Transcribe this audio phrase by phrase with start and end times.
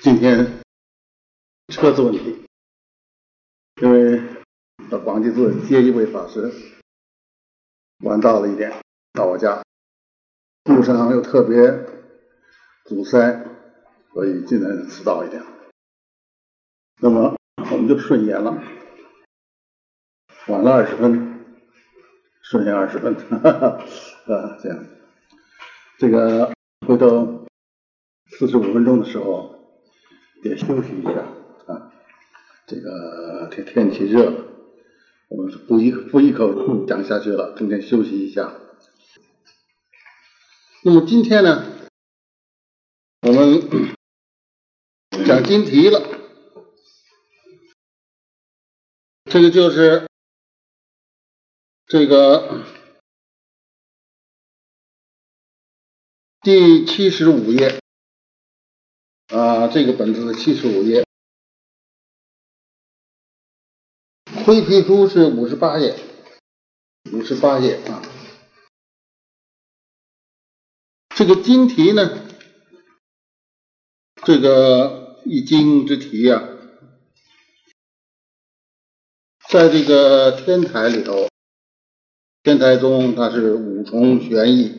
[0.00, 0.60] 今天
[1.74, 2.46] 车子问题，
[3.82, 4.22] 因为
[4.88, 6.52] 到广济寺接一位法师，
[8.04, 8.80] 晚到了一点，
[9.12, 9.60] 到我家，
[10.66, 11.66] 路上又特别
[12.84, 13.44] 堵塞，
[14.12, 15.42] 所以今天迟到一点。
[17.00, 18.62] 那么我们就顺延了，
[20.46, 21.44] 晚了二十分，
[22.42, 23.66] 顺延二十分，哈哈，
[24.32, 24.86] 啊，这样，
[25.98, 26.52] 这个
[26.86, 27.48] 回头
[28.38, 29.57] 四十五分钟的时候。
[30.42, 31.10] 得休息一下
[31.66, 31.92] 啊，
[32.66, 34.44] 这个天天气热了，
[35.28, 38.54] 我们不一不一口讲下去了，中间休息一下。
[40.84, 41.64] 那么今天呢，
[43.22, 43.96] 我们
[45.26, 46.00] 讲金题了，
[49.24, 50.08] 这个就是
[51.86, 52.64] 这个
[56.42, 57.80] 第七十五页。
[59.28, 61.04] 啊，这个本子是七十五页，
[64.46, 65.94] 灰皮书是五十八页，
[67.12, 68.02] 五十八页啊。
[71.14, 72.26] 这个经题呢，
[74.24, 76.48] 这个易经之题呀，
[79.50, 81.28] 在这个天台里头，
[82.42, 84.72] 天台中它是五重玄义，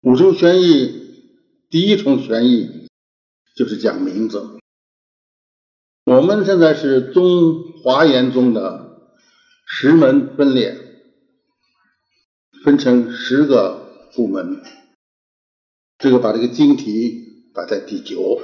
[0.00, 1.36] 五重玄义，
[1.70, 2.76] 第一重玄义。
[3.58, 4.60] 就是讲名字。
[6.04, 9.00] 我们现在是中华严宗的
[9.66, 10.76] 十门分裂，
[12.62, 14.62] 分成十个部门。
[15.98, 18.40] 这个把这个经题摆在第九。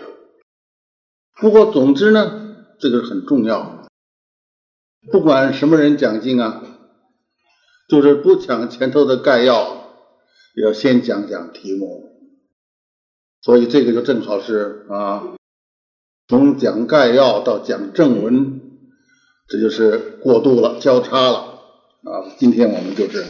[1.36, 3.86] 不过总之呢，这个很重要。
[5.12, 6.60] 不管什么人讲经啊，
[7.88, 9.92] 就是不讲前头的概要，
[10.56, 12.13] 要先讲讲题目。
[13.44, 15.36] 所以这个就正好是啊，
[16.28, 18.80] 从讲概要到讲正文，
[19.46, 21.38] 这就是过渡了，交叉了
[22.04, 22.34] 啊。
[22.38, 23.26] 今天我们就是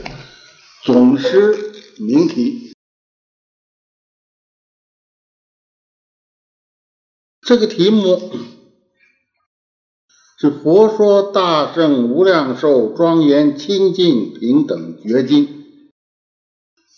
[0.85, 2.75] 总师名题，
[7.41, 8.31] 这个题目
[10.39, 15.47] 是《佛说大圣无量寿庄严清净平等觉经》，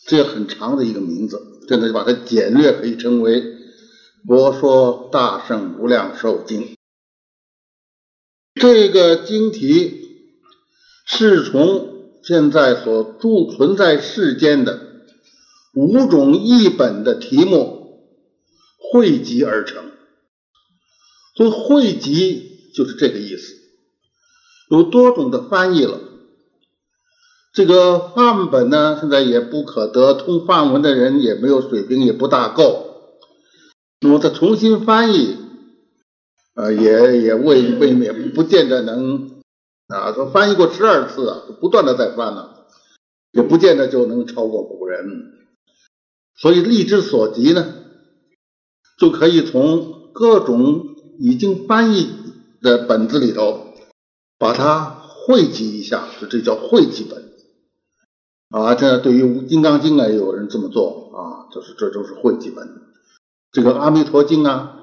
[0.07, 1.55] 这很长的一个名字。
[1.69, 3.43] 现在就把它简略可以称为
[4.27, 6.63] 《佛说大圣无量寿经》。
[8.55, 10.01] 这个经题
[11.05, 15.05] 是从现在所著存在世间的
[15.75, 18.11] 五种译本的题目
[18.79, 19.85] 汇集而成。
[21.37, 23.55] 所以汇集就是这个意思，
[24.71, 26.01] 有多种的翻译了。
[27.57, 33.15] 这个范本呢，现在也不可得，通范文的人也没有水平，也不大够。
[34.03, 35.39] 那么他重新翻译，
[36.55, 39.41] 呃，也也未未免不见得能
[39.89, 40.13] 啊。
[40.13, 42.67] 说翻译过十二次啊，不断的在翻了，
[43.33, 45.33] 也不见得就能超过古人。
[46.37, 47.73] 所以力之所及呢，
[48.99, 50.89] 就可以从各种
[51.19, 52.11] 已经翻译
[52.61, 53.69] 的本子里头，
[54.39, 54.85] 把它
[55.27, 57.26] 汇集一下，就这叫汇集本。
[58.51, 62.69] 啊，这对于《金刚经》啊，也有人这么做啊，就是这都是汇集本。
[63.51, 64.77] 这个《阿弥陀经》啊，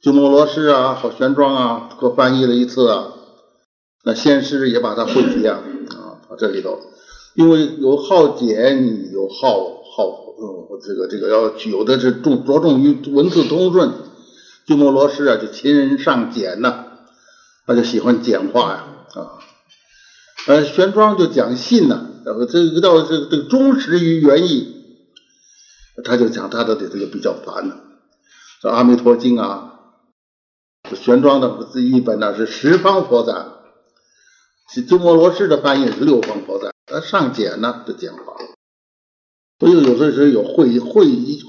[0.00, 3.12] 鸠摩罗什啊，和玄奘啊，各翻译了一次啊。
[4.04, 6.78] 那先师也把它汇集啊，啊，这里头，
[7.34, 10.04] 因为有好简，有好好
[10.38, 13.92] 呃，这个这个要有的是重着重于文字通顺。
[14.64, 16.86] 鸠摩罗什啊，就勤人上简呐，
[17.66, 18.84] 他就喜欢简化呀，
[19.14, 19.38] 啊，
[20.46, 22.06] 呃，玄奘就讲信呐。
[22.24, 24.74] 然后这个到这个这个忠实于原意，
[26.04, 27.80] 他就讲他的这个比较烦了。
[28.60, 29.80] 这《阿弥陀经》啊，
[30.94, 33.52] 玄奘的这一本呢是十方佛赞，
[34.72, 38.36] 是鸠摩罗什的翻译是六方佛赞，他上简呢就简化，
[39.58, 41.06] 所以有的时候有汇汇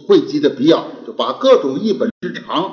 [0.07, 2.71] 汇集的必要，就把各种译本之长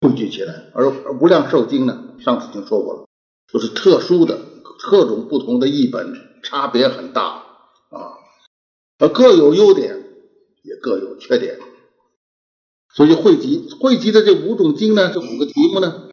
[0.00, 0.70] 汇聚起来。
[0.74, 0.86] 而
[1.20, 3.06] 《无量寿经》呢，上次已经说过了，
[3.52, 4.38] 就是特殊的
[4.90, 6.33] 各种不同的译本。
[6.44, 7.22] 差别很大
[7.90, 8.20] 啊，
[8.98, 10.04] 呃，各有优点，
[10.62, 11.58] 也各有缺点，
[12.94, 16.10] 所以汇集汇集的这五种经呢，这五个题目呢，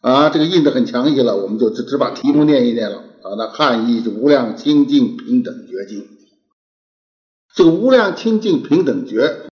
[0.00, 3.34] 啊，这个印的很详细了，我们就只只把题目念一念了啊。
[3.38, 6.08] 那汉译是无量清净平等觉经，
[7.54, 9.46] 这个无量清净平等觉，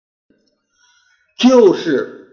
[1.39, 2.29] 就是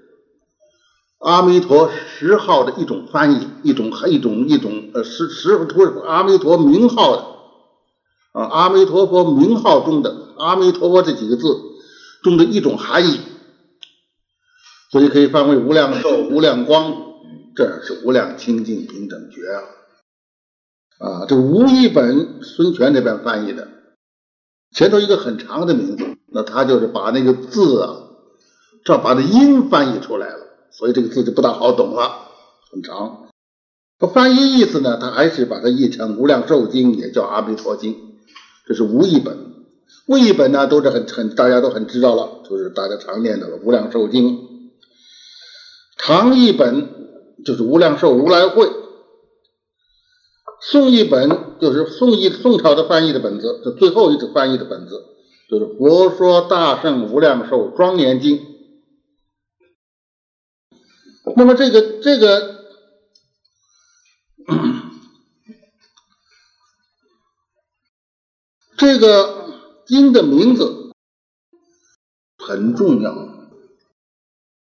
[1.19, 7.32] 阿弥陀十号的一种翻译，一种一种一种呃十十不是阿弥陀名号的。
[8.33, 11.45] 啊，阿弥陀佛名号中的阿弥陀佛这几个字
[12.21, 13.19] 中的一种含义，
[14.91, 16.93] 所以可以翻为无量寿、无量光，
[17.55, 19.61] 这是无量清净平等觉啊！
[20.99, 23.67] 啊，这无一本孙权这边翻译的，
[24.71, 27.97] 前头一个很长的名字，那他就是把那个字啊，
[28.83, 30.39] 这把这音翻译出来了，
[30.71, 32.29] 所以这个字就不大好懂了，
[32.71, 33.27] 很长。
[33.99, 37.93] 他翻译意思呢，他还是把它译成《无量寿经》，也叫《阿弥陀经》，
[38.65, 39.53] 这是无一本。
[40.07, 44.37] 无一本呢，都是很很大家都很知道了，就是大家常念的了《无量寿经》。
[45.97, 46.89] 唐译本
[47.45, 48.65] 就是《无量寿如来会》，
[50.61, 55.05] 宋译本就是宋译宋朝的翻译的本子，这最后一次翻译的本子
[55.49, 58.37] 就是《佛说大圣无量寿庄严经》。
[61.35, 62.53] 那么这个这个。
[68.75, 69.45] 这个
[69.85, 70.91] 经的名字
[72.37, 73.13] 很重要，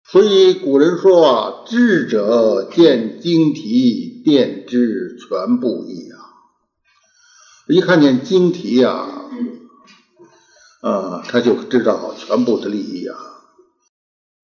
[0.03, 6.17] 所以古人说啊：“智者见经题，便知全部意啊。”
[7.69, 9.07] 一看见经题呀，
[10.81, 13.15] 啊，他就知道全部的利益啊。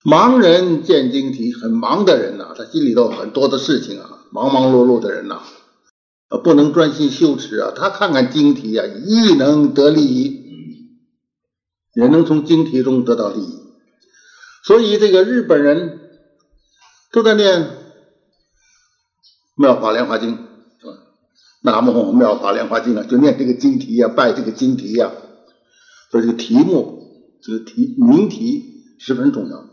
[0.03, 5.41] 盲人见经题，很忙的人呐，他心里头很多的事情啊，忙忙碌碌的人呐。
[6.29, 7.71] 啊不能专心修持啊！
[7.75, 10.41] 他看看经题啊，亦能得利益，
[11.93, 13.59] 也能从经题中得到利益。
[14.63, 15.99] 所以这个日本人
[17.11, 17.61] 都在念
[19.55, 20.31] 《妙法莲华经》，
[20.81, 20.93] 是吧？
[21.61, 25.11] 南无妙法莲华经啊，就念这个经题呀，拜这个经题呀。
[26.09, 28.63] 所以这个题目，这个题名题
[28.97, 29.69] 十分重要。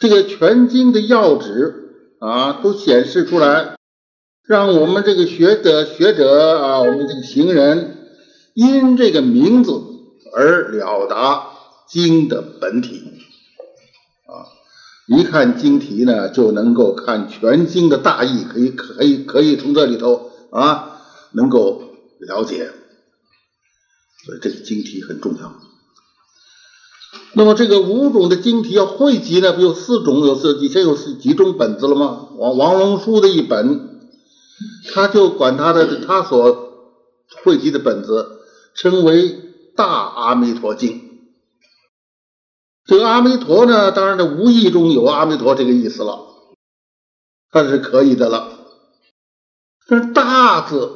[0.00, 3.75] 这个全经的要旨啊，都显示出来。
[4.46, 7.96] 让我们这个学者学者啊，我们这个行人
[8.54, 9.72] 因这个名字
[10.32, 11.48] 而了达
[11.88, 13.02] 经的本体
[14.26, 14.46] 啊，
[15.08, 21.00] 一看经题呢，就能够看全经的大意，可以可以可以从这里头啊，
[21.32, 21.82] 能够
[22.20, 22.70] 了解，
[24.24, 25.54] 所以这个经题很重要。
[27.32, 32.28] 那么这个五种的经题要汇集呢，不有四种，有四以前有四几种本子了吗？
[32.36, 33.95] 王王龙书的一本。
[34.92, 37.02] 他就管他的他所
[37.44, 38.40] 汇集的本子
[38.74, 39.30] 称为
[39.76, 40.90] 《大阿弥陀经》。
[42.84, 46.26] 这个阿弥陀呢，当然的无意中有阿弥陀这个意思了，
[47.50, 48.52] 他是可以的了。
[49.88, 50.90] 但是“大”字，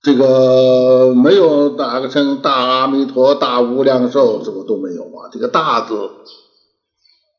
[0.00, 5.28] 这个没有打个称大阿弥陀、大无量寿，这不都没有吗。
[5.32, 6.10] 这个“大”字，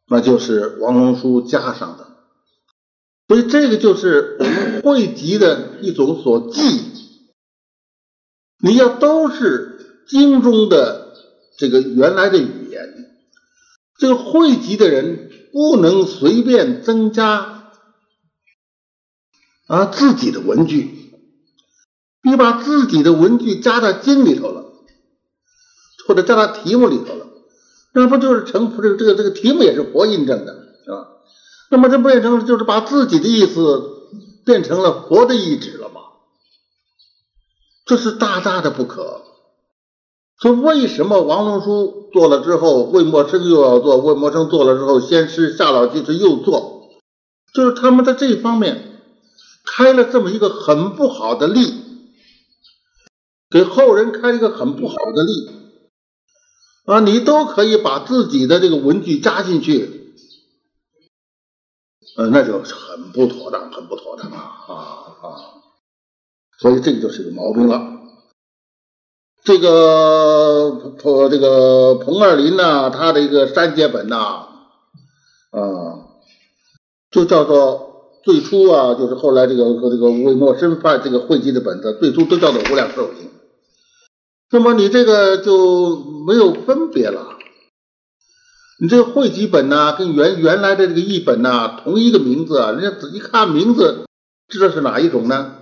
[0.08, 2.09] 那就是王龙书加上的。
[3.30, 6.82] 所以这个就是汇集的一种所记，
[8.58, 11.14] 你要都是经中的
[11.56, 12.92] 这个原来的语言，
[14.00, 17.72] 这个汇集的人不能随便增加
[19.68, 21.14] 啊自己的文句，
[22.24, 24.74] 你把自己的文句加到经里头了，
[26.08, 27.28] 或者加到题目里头了，
[27.94, 30.59] 那不就是成这个这个这个题目也是佛印证的，
[31.70, 34.08] 那么这不变成就是把自己的意思
[34.44, 36.02] 变成了佛的意志了吗？
[37.86, 39.22] 这是大大的不可。
[40.40, 46.90] 说为什么王龙书做了之后，魏默生又要做，魏默生做了之后，先师夏老居士又做，
[47.54, 49.02] 就是他们在这方面
[49.66, 51.74] 开了这么一个很不好的例，
[53.50, 55.50] 给后人开了一个很不好的例
[56.86, 57.00] 啊！
[57.02, 59.99] 你都可以把自己的这个文具加进去。
[62.18, 64.38] 呃，那就很不妥当，很不妥当啊
[64.68, 64.74] 啊
[65.22, 65.36] 啊！
[66.60, 67.98] 所以这个就是个毛病了。
[69.42, 74.48] 这个彭这个彭二林呢，他的一个删节本呐，
[75.52, 76.06] 啊，
[77.10, 83.32] 就叫做最初啊，就是后来这个和这个魏墨生发这个汇集的本子，最初都叫做无量寿经。
[84.52, 85.96] 那么你这个就
[86.28, 87.39] 没有分别了。
[88.82, 94.06] 你这个汇集本呢，跟原原来的这个译本呢，同一个名字啊，人家仔细看名字，
[94.48, 95.56] 知道是哪一种呢？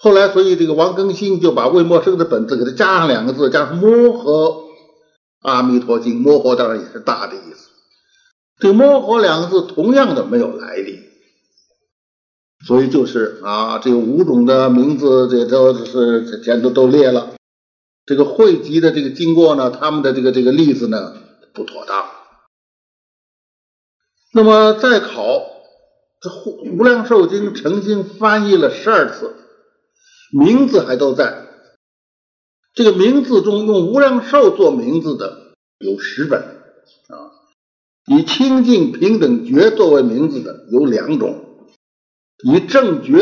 [0.00, 4.64] 后来，所以这个王更新就把魏默生的本子给他加上两个字，加上“摩诃
[5.42, 6.18] 阿弥陀经”。
[6.20, 7.68] 摩诃当然也是大的意思。
[8.58, 10.98] 这个“摩诃”两个字同样的没有来历，
[12.66, 17.34] 所以就是啊，这五种的名字，这都是前头都列了。
[18.04, 21.14] 这个汇集的这个经过呢，他们的这个这个例子呢
[21.54, 22.10] 不妥当。
[24.34, 25.40] 那么再考
[26.20, 26.30] 这
[26.72, 29.36] 《无量寿经》曾经翻译了十二次，
[30.32, 31.46] 名字还都在。
[32.74, 37.30] 这个名字中用“无量寿”做名字的有十本，啊。
[38.06, 41.68] 以清净平等觉作为名字的有两种，
[42.42, 43.20] 以正觉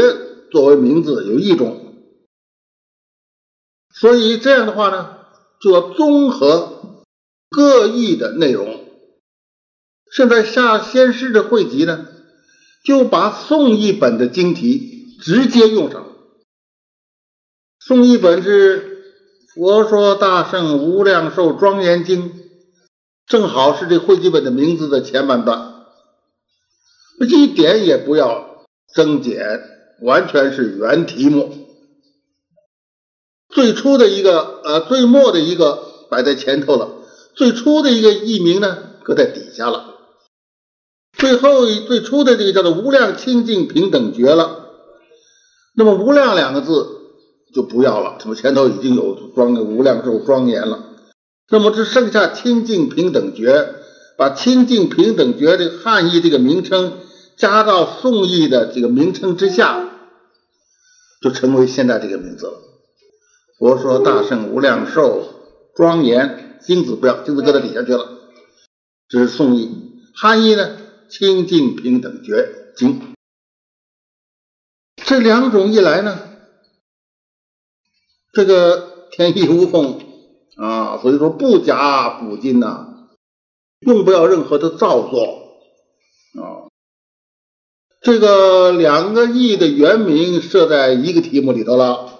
[0.50, 1.79] 作为名字有一种。
[3.92, 5.18] 所以这样的话呢，
[5.60, 7.04] 就要综合
[7.50, 8.84] 各异的内容。
[10.12, 12.06] 现在下先师的汇集呢，
[12.84, 16.06] 就把宋译本的经题直接用上。
[17.78, 19.02] 宋译本是
[19.54, 22.30] 《佛说大圣无量寿庄严经》，
[23.26, 25.84] 正好是这汇集本的名字的前半段，
[27.20, 29.60] 一点也不要增减，
[30.02, 31.59] 完全是原题目。
[33.50, 36.88] 最初的一个呃，最末的一个摆在前头了，
[37.34, 39.96] 最初的一个译名呢搁在底下了，
[41.12, 44.68] 最后最初的这个叫做无量清净平等觉了。
[45.74, 46.86] 那么无量两个字
[47.54, 50.84] 就不要了，什么前头已经有庄无量寿庄严了，
[51.48, 53.74] 那么只剩下清净平等觉，
[54.16, 56.92] 把清净平等觉的汉译这个名称
[57.36, 59.88] 加到宋译的这个名称之下，
[61.20, 62.52] 就成为现在这个名字了。
[63.60, 65.22] 佛说大圣无量寿
[65.74, 68.08] 庄严经子不要，经子搁在底下去了。
[69.06, 70.78] 这是宋义，汉义呢
[71.10, 73.12] 清净平等觉经。
[74.96, 76.18] 这两种一来呢，
[78.32, 80.00] 这个天衣无缝
[80.56, 83.10] 啊，所以说不假补金呐，
[83.80, 85.60] 用不了任何的造作
[86.40, 86.72] 啊。
[88.00, 92.16] 这个两个亿的原名设在一个题目里头了。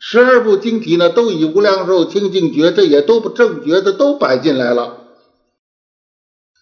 [0.00, 4.84] 十二部经题呢，都以无量寿清净觉，这也都不正觉的都摆进来了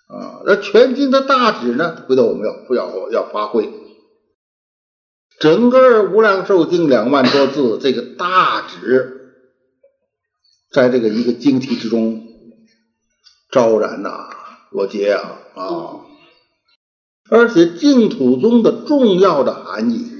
[0.08, 0.40] 啊。
[0.46, 3.70] 那全经的大旨呢，回头我们要不要要发挥？
[5.38, 9.34] 整个无量寿经两万多字，这个大旨，
[10.70, 12.26] 在这个一个经题之中
[13.50, 14.30] 昭然呐，
[14.70, 16.00] 罗杰啊啊，
[17.30, 20.10] 而且净土宗的重要的含义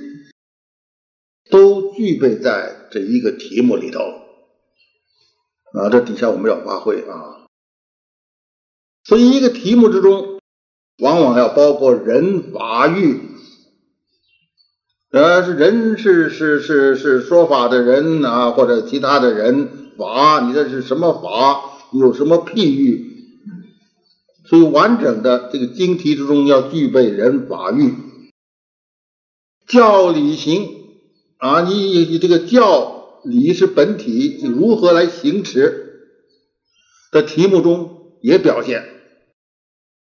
[1.51, 2.83] 都具备在。
[2.91, 4.01] 这一个题目里头
[5.73, 7.47] 啊，这底下我们要发挥啊，
[9.05, 10.41] 所以一个题目之中，
[10.99, 13.21] 往往要包括人法欲，
[15.11, 21.73] 呃，是人是是是是说法的人啊，或者其他的人法，你这是什么法？
[21.93, 23.15] 有什么譬喻？
[24.45, 27.95] 所以完整的这个经题之中要具备人法欲，
[29.67, 30.86] 教理行。
[31.39, 31.75] 啊，你
[32.07, 36.09] 你这个教理是本体，如何来行持
[37.13, 38.89] 的题目中也表现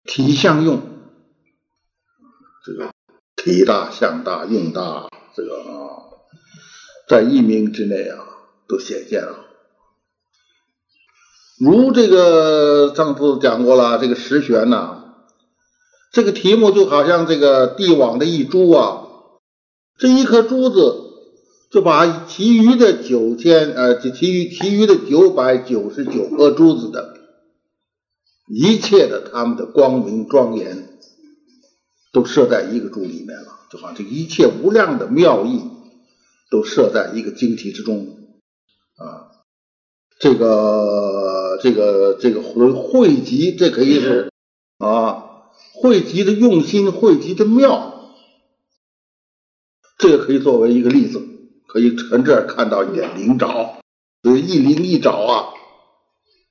[0.03, 0.81] 体相用，
[2.65, 2.91] 这个
[3.35, 6.25] 体大相大用大，这个啊，
[7.07, 8.17] 在一名之内啊
[8.67, 9.45] 都显现了。
[11.59, 15.03] 如这个上次讲过了，这个十玄呐，
[16.11, 19.03] 这个题目就好像这个帝王的一珠啊，
[19.99, 21.09] 这一颗珠子。
[21.71, 27.17] 就把其余的九千呃，其余其余的九百九十九颗珠子的
[28.45, 30.99] 一切的他们的光明庄严，
[32.11, 33.59] 都设在一个珠里面了。
[33.71, 35.61] 就好像这一切无量的妙意，
[36.49, 38.17] 都设在一个晶体之中
[38.97, 39.31] 啊。
[40.19, 44.29] 这个这个这个汇汇集，这可以是
[44.77, 45.23] 啊，
[45.73, 48.11] 汇集的用心，汇集的妙，
[49.97, 51.29] 这个可以作为一个例子。
[51.71, 53.79] 可以从这儿看到一点灵爪，
[54.23, 55.53] 所以一灵一爪啊，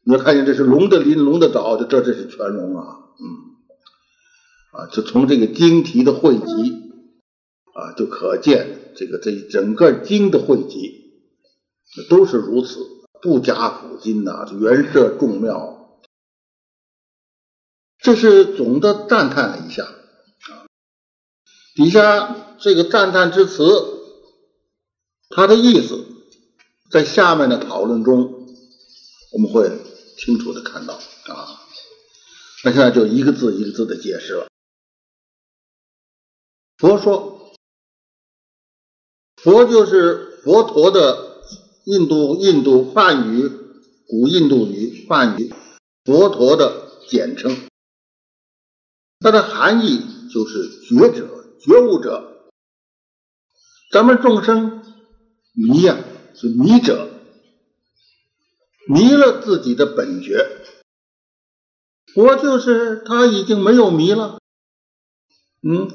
[0.02, 3.26] 你要看见这是龙的鳞，龙的爪，就这这是全龙啊，嗯，
[4.72, 6.42] 啊，就从这个经题的汇集
[7.74, 11.12] 啊，就可见这个这整个经的汇集
[12.08, 12.78] 都是如此，
[13.20, 16.00] 不加辅金呐，原设众妙，
[17.98, 20.64] 这是总的赞叹了一下啊，
[21.74, 23.99] 底下这个赞叹之词。
[25.30, 26.06] 他的意思，
[26.90, 28.48] 在下面的讨论中，
[29.32, 29.70] 我们会
[30.18, 31.60] 清楚的看到啊。
[32.64, 34.48] 那现在就一个字一个字的解释了。
[36.76, 37.54] 佛说，
[39.36, 41.42] 佛就是佛陀的
[41.84, 43.48] 印度印度梵语
[44.08, 45.54] 古印度语梵语，
[46.04, 47.56] 佛陀的简称。
[49.20, 50.00] 它的含义
[50.32, 52.50] 就是觉者、觉悟者。
[53.92, 54.79] 咱们众生。
[55.54, 55.96] 迷呀，
[56.34, 57.08] 是迷者，
[58.88, 60.46] 迷了自己的本觉。
[62.16, 64.38] 我就是他，已经没有迷了。
[65.62, 65.88] 嗯，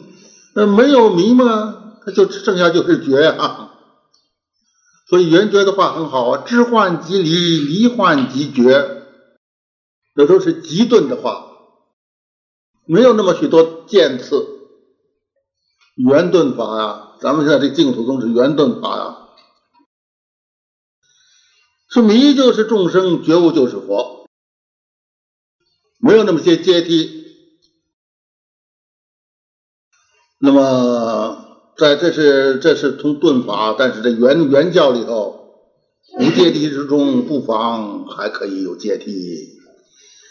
[0.55, 3.71] 那没有迷嘛，他就剩下就是觉呀。
[5.09, 9.03] 所以圆觉的话很好啊，知幻即离，离幻即觉。
[10.15, 11.51] 这都是极顿的话，
[12.85, 14.47] 没有那么许多渐次。
[15.95, 19.24] 圆顿法呀，咱们现在这净土宗是圆顿法呀。
[21.95, 24.27] 是迷就是众生，觉悟就是佛，
[25.97, 27.23] 没有那么些阶梯。
[30.39, 35.71] 那么，在这是这是从顿法，但是这原原教里头，
[36.19, 39.57] 无阶梯之中不妨还可以有阶梯，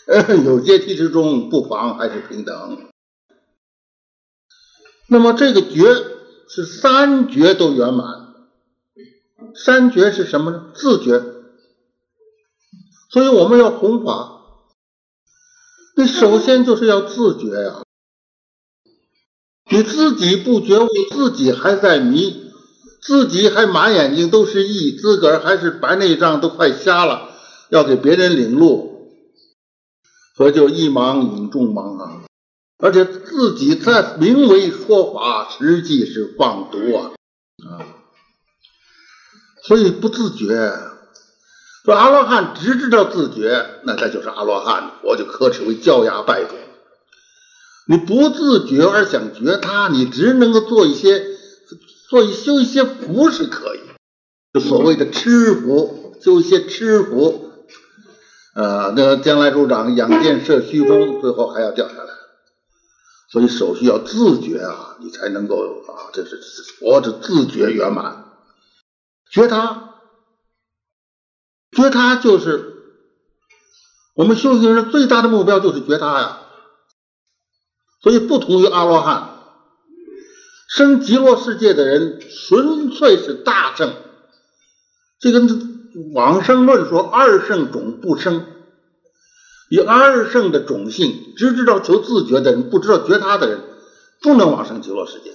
[0.44, 2.90] 有阶梯之中不妨还是平等。
[5.08, 5.94] 那么这个觉
[6.46, 8.34] 是三觉都圆满，
[9.54, 10.70] 三觉是什么呢？
[10.74, 11.32] 自觉。
[13.14, 14.40] 所以我们要弘法，
[15.96, 17.84] 你首先就是要自觉呀。
[19.70, 22.50] 你自己不觉悟，自己还在迷，
[23.00, 27.30] 自己还满眼睛都是意，自个儿还是白内障都快瞎了，
[27.68, 29.12] 要给别人领路，
[30.36, 32.24] 所以就一盲引众盲啊。
[32.78, 37.12] 而且自己在名为说法，实际是放毒啊
[37.64, 37.78] 啊！
[39.68, 40.93] 所以不自觉。
[41.84, 46.56] 说阿罗汉只知道自觉，那他就是阿罗汉，我就可耻为教哑败种。
[47.86, 51.22] 你不自觉而想觉他，你只能够做一些
[52.08, 53.80] 做一修一些福是可以，
[54.54, 57.50] 就所谓的吃福，修一些吃福。
[58.54, 62.14] 呃，那将来主长养剑射虚空，最后还要掉下来。
[63.30, 66.40] 所以首先要自觉啊，你才能够啊，这是
[66.78, 68.24] 佛的自觉圆满，
[69.30, 69.83] 觉他。
[71.74, 72.72] 觉他就是
[74.14, 76.40] 我们修行人最大的目标，就是觉他呀。
[78.02, 79.30] 所以不同于阿罗汉，
[80.68, 83.94] 生极乐世界的人纯粹是大圣。
[85.18, 85.40] 这个
[86.12, 88.46] 往生论说二圣种不生，
[89.70, 93.60] 以二圣的种性，只知道求自觉的人，不知道觉他的人，
[94.20, 95.32] 不能往生极乐世界。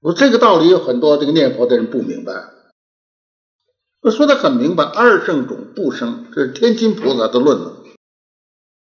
[0.00, 2.55] 我这个道理有很多这个念佛的人不明白。
[4.06, 7.82] 我说的很明白，二圣种不生，这是天津菩萨的论了，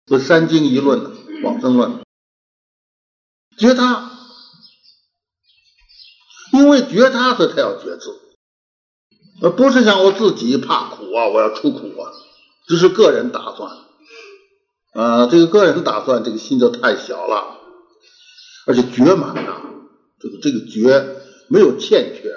[0.06, 1.04] 这三经一论
[1.44, 2.00] 往生论，
[3.58, 4.10] 觉他，
[6.54, 8.20] 因为觉他，所以他要觉自，
[9.42, 12.10] 而不是像我自己怕苦啊，我要出苦啊，
[12.66, 13.70] 只是个人打算，
[14.94, 17.58] 啊，这个个人打算，这个心就太小了，
[18.66, 19.60] 而且觉满了，
[20.18, 21.16] 这个这个觉
[21.48, 22.32] 没有欠缺。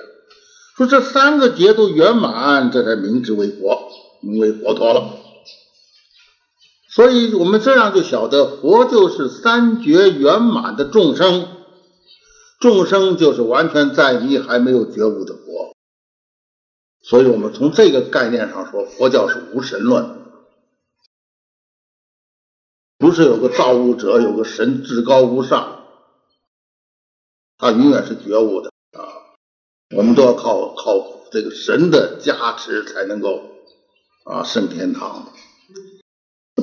[0.75, 3.89] 说这三个劫都圆满，这才名之为佛，
[4.21, 5.17] 名为佛陀了。
[6.89, 11.47] 所以我们这样就晓得，佛就是三觉圆满的众生，
[12.59, 15.75] 众生就是完全在迷还没有觉悟的佛。
[17.01, 20.25] 所以我们从这个概念上说，佛教是无神论，
[22.97, 25.85] 不是有个造物者，有个神至高无上，
[27.57, 28.74] 他永远是觉悟的。
[29.93, 30.93] 我们都要靠靠
[31.31, 33.41] 这个神的加持才能够
[34.23, 35.31] 啊升天堂，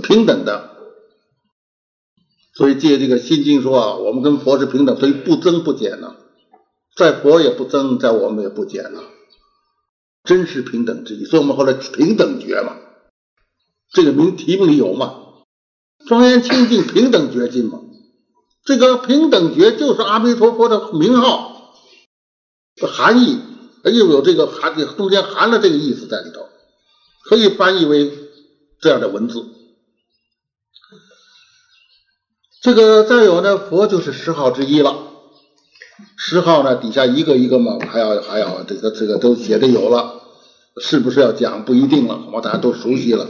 [0.02, 0.70] 平等的。
[2.54, 6.16] 所以借这个心经说啊，我们跟佛是平等，所以不增不减呢，
[6.96, 9.00] 在佛也不增，在我们也不减呢，
[10.24, 11.24] 真是平等之意。
[11.24, 12.76] 所以我们后来平等觉嘛，
[13.90, 15.14] 这个名题目里有嘛，
[16.08, 17.78] 庄严清净平等觉经嘛，
[18.64, 21.51] 这个平等觉就是阿弥陀佛的名号。
[22.80, 23.38] 含义
[23.84, 26.48] 又有这个含，中间含了这个意思在里头，
[27.24, 28.10] 可以翻译为
[28.80, 29.44] 这样的文字。
[32.62, 34.96] 这个再有呢，佛就是十号之一了。
[36.16, 40.22] 十号呢，底下一个一个嘛，还要还要这个这个都写的有了，
[40.80, 43.28] 是不是要讲不一定了，恐怕大家都熟悉了。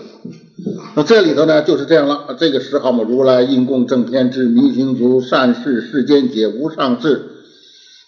[0.95, 7.31] 那这里头呢就是这样了，这个十号嘛，如来应供正天智明行足善事世间解无上智。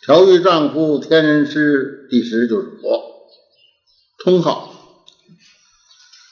[0.05, 3.27] 调御丈夫天人师第十就是佛
[4.23, 4.71] 通号。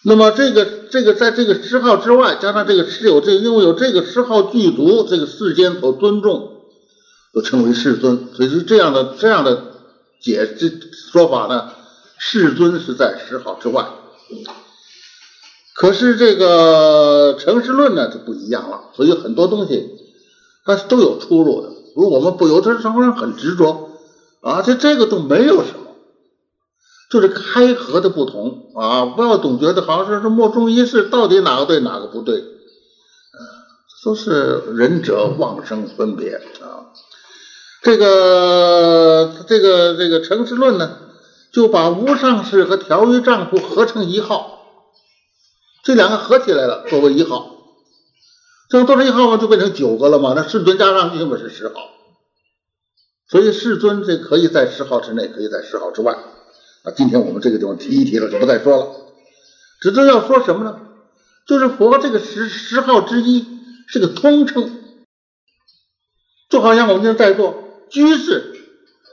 [0.05, 6.65] 那么这个这个在这个十号之外，加上这个是有这因为有这个十号具足，这个世间所尊重，
[7.33, 8.29] 就称为世尊。
[8.35, 9.73] 所以是这样的这样的
[10.21, 10.69] 解这
[11.11, 11.73] 说法呢，
[12.19, 13.89] 世尊是在十号之外。
[15.75, 19.89] 可是这个成实论呢就不一样了，所以很多东西
[20.67, 21.72] 它是都有出入的。
[21.95, 23.91] 如果我们不由得常常很执着
[24.41, 25.95] 啊，这这个都没有什么，
[27.11, 33.39] 就是开合的不同啊，不要总觉得好像是莫衷一是，到底哪个对哪个不对，啊，
[34.05, 36.91] 都是仁者妄生分别啊。
[37.83, 40.99] 这个这个这个诚实论呢，
[41.53, 44.61] 就把无上士和调御丈夫合成一号，
[45.85, 47.52] 这两个合起来了，作为一号。
[48.73, 50.33] 这样做成一号嘛，就变成九个了嘛。
[50.35, 51.75] 那世尊加上去嘛是十号，
[53.29, 56.15] 所以世尊这可以在十号之内，可以在十号之外。
[56.15, 58.87] 啊，今天我们这个地方提一提了，就不再说了。
[59.83, 60.81] 只是要说什么呢？
[61.47, 63.47] 就是佛这个十十号之一
[63.89, 64.81] 是个通称，
[66.49, 68.55] 就好像我们现在在座居士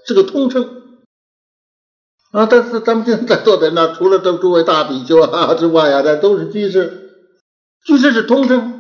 [0.08, 0.84] 是个通称
[2.32, 2.46] 啊。
[2.46, 7.10] 但是咱们现在在座的那，除了这诸位大比丘啊之外啊，那都是居士，
[7.84, 8.79] 居士是通称。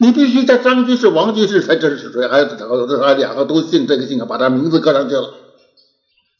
[0.00, 5.34] 你必须在张居士、王居士才这是谁，还有还两个都姓这个姓啊，把他名字搁上去了，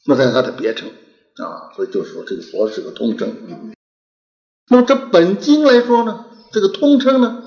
[0.07, 1.75] 那才他的别称啊。
[1.75, 3.75] 所以就说这个佛是个通称。
[4.69, 7.43] 那么这本经来说呢，这个通称呢，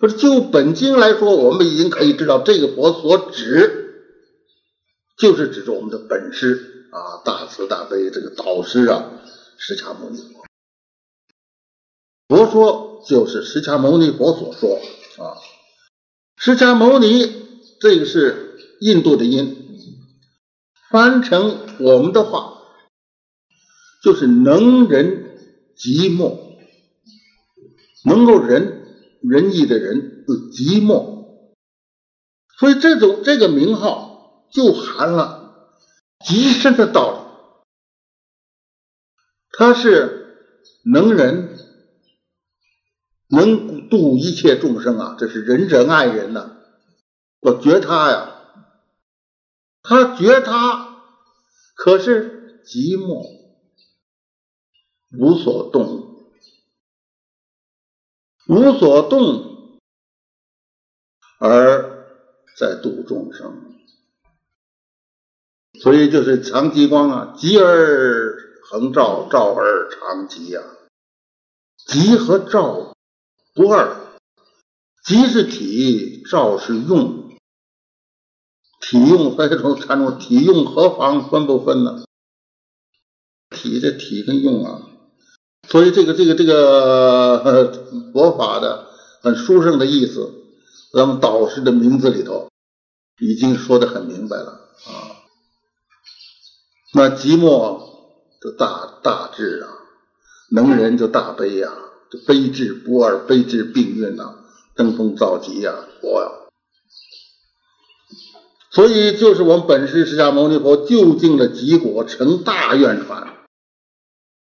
[0.00, 4.08] 不是就本经来说，我们已经可以知道，这个佛所指
[5.16, 9.04] 就是指着我们的本师啊，大慈大悲这个导师啊，
[9.56, 10.44] 释迦牟尼佛。
[12.28, 14.80] 佛说就是释迦牟尼佛所说。
[15.18, 15.36] 啊，
[16.36, 17.26] 释迦牟尼，
[17.80, 19.78] 这个是印度的音，
[20.90, 22.62] 翻成我们的话，
[24.02, 25.36] 就是能人
[25.76, 26.38] 寂寞，
[28.06, 28.86] 能够仁
[29.20, 31.52] 仁义的仁，寂寞，
[32.58, 35.68] 所以这种这个名号就含了
[36.24, 37.64] 极深的道理，
[39.50, 40.36] 他是
[40.84, 41.58] 能人。
[43.32, 46.58] 能度一切众生啊，这是仁者爱人呐。
[47.40, 48.42] 我觉他呀，
[49.82, 51.02] 他觉他，
[51.74, 53.24] 可是寂寞，
[55.18, 56.26] 无所动，
[58.48, 59.80] 无所动，
[61.38, 62.04] 而
[62.58, 63.72] 在度众生。
[65.80, 68.36] 所以就是常极光啊，极而
[68.70, 70.60] 恒照，照而长吉呀，
[71.86, 72.91] 极和照。
[73.54, 73.96] 不二，
[75.04, 77.36] 即是体，照是用，
[78.80, 82.04] 体用分成三种，体用何妨分不分呢？
[83.50, 84.80] 体这体跟用啊，
[85.68, 88.88] 所以这个这个这个佛法的
[89.20, 90.32] 很殊胜的意思，
[90.94, 92.48] 咱们导师的名字里头
[93.20, 95.20] 已经说的很明白了啊。
[96.94, 97.82] 那寂寞
[98.40, 99.68] 就大大智啊，
[100.50, 101.70] 能人就大悲呀。
[102.18, 104.36] 悲智不二，悲智并运呐，
[104.74, 106.28] 登峰造极呀，佛呀！
[108.70, 113.46] 所以就是我们本师释迦牟尼佛究竟的极果，成大愿传。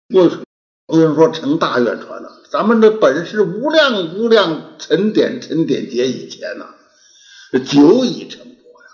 [0.09, 0.45] 为什么？
[0.87, 2.29] 为什么说成大愿传呢？
[2.51, 6.75] 咱们的本师无量无量沉点沉点劫以前呐，
[7.65, 8.89] 久已成佛呀。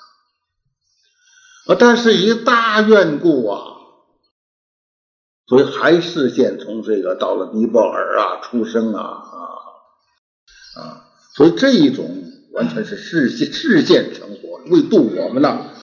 [1.66, 3.77] 啊，但是以大愿故啊。
[5.48, 9.38] 所以还视线从这个到了尼泊尔啊出生啊啊
[10.76, 12.04] 啊，所以这一种
[12.52, 15.80] 完全是视线视线成佛，为度我们呐，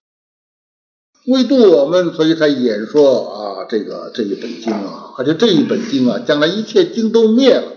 [1.25, 7.71] 为度我们，所以才演说啊这个这一本经啊，而且这一本经啊，将来一切经都灭了，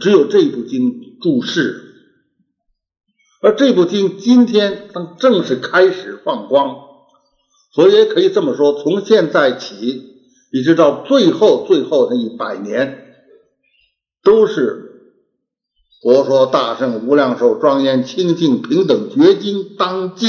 [0.00, 1.80] 只有这部经注释，
[3.40, 6.74] 而这部经今天正正式开始放光，
[7.72, 10.15] 所以也可以这么说，从现在起。
[10.56, 13.14] 一直到最后，最后那一百年，
[14.22, 15.12] 都是
[16.00, 20.26] 佛说大圣无量寿庄严清净平等觉经当机，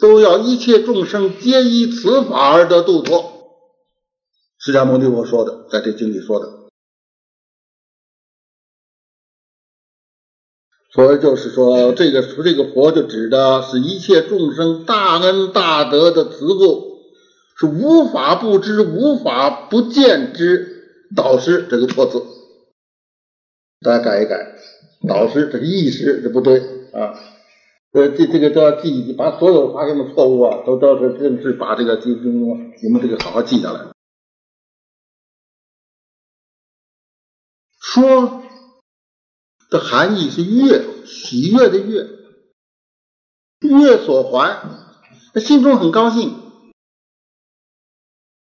[0.00, 3.54] 都要一切众生皆依此法而得度脱。
[4.58, 6.48] 释迦牟尼佛说的，在这经里说的，
[10.92, 16.91] 所以就是说，这个这个佛就指的是一切众生大恩大德的慈父。
[17.62, 22.20] 是无法不知、无法不见之导师这个错字，
[23.80, 24.56] 大家改一改。
[25.06, 26.58] 导师这是意识，这不对
[26.92, 27.14] 啊。
[27.92, 33.92] 呃，这这个都要记，把所有发现的错误啊，都都是正式把这个记中，你们这个好好记下来。
[37.78, 38.42] 说
[39.70, 42.08] 的含义是悦，喜悦的悦，
[43.60, 44.62] 悦所还，
[45.32, 46.41] 他心中很高兴。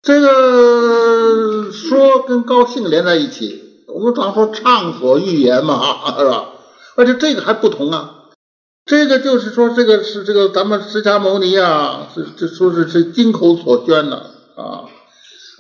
[0.03, 5.81] 这个说跟高兴连在一起，我们常说畅所欲言嘛，
[6.19, 6.49] 是吧？
[6.97, 8.15] 而且这个还不同啊，
[8.87, 14.17] 这个就是说，这个是这个咱们释迦牟尼啊，是这说是是金口所捐的
[14.57, 14.89] 啊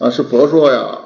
[0.00, 1.00] 啊，是佛说呀，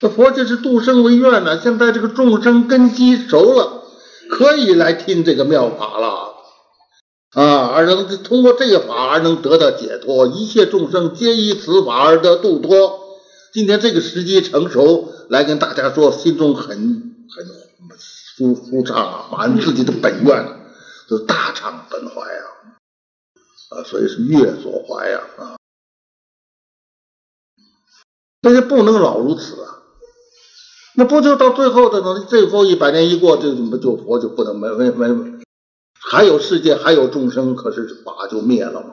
[0.00, 1.60] 这佛就是度生为愿呢。
[1.60, 3.84] 现在这个众生根基熟了，
[4.28, 6.31] 可以来听这个妙法了。
[7.34, 13.18] 啊，而能通过这个法而能得到解脱，一切众生皆依此法而得度脱，
[13.52, 17.46] 今天这个时机成熟，来跟大家说，心中很很
[18.36, 20.60] 舒舒畅，满自己的本愿，
[21.08, 22.44] 是大畅本怀啊，
[23.70, 25.56] 啊，所以是月所怀呀啊，
[28.42, 29.80] 但是不能老如此啊，
[30.96, 32.26] 那不就到最后的呢？
[32.28, 35.41] 最后一百年一过，就怎么就佛就不能没没没，
[36.10, 38.88] 还有世界，还有众生，可是法就灭了吗？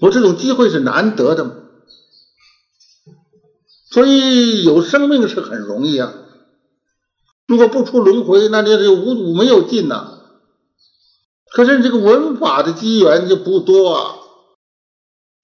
[0.00, 1.64] 我这种机会是难得的。
[3.90, 6.12] 所以有生命是很容易啊，
[7.46, 10.20] 如果不出轮回，那这这无无没有尽呐。
[11.50, 14.16] 可是这个文法的机缘就不多啊，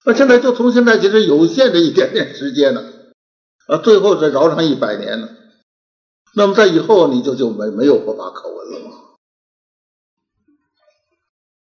[0.05, 2.83] 那现在就从现在其实有限的一点点时间呢，
[3.65, 5.29] 啊，最后再饶上一百年呢，
[6.35, 8.95] 那么在以后你就就没没有佛法可闻了吗？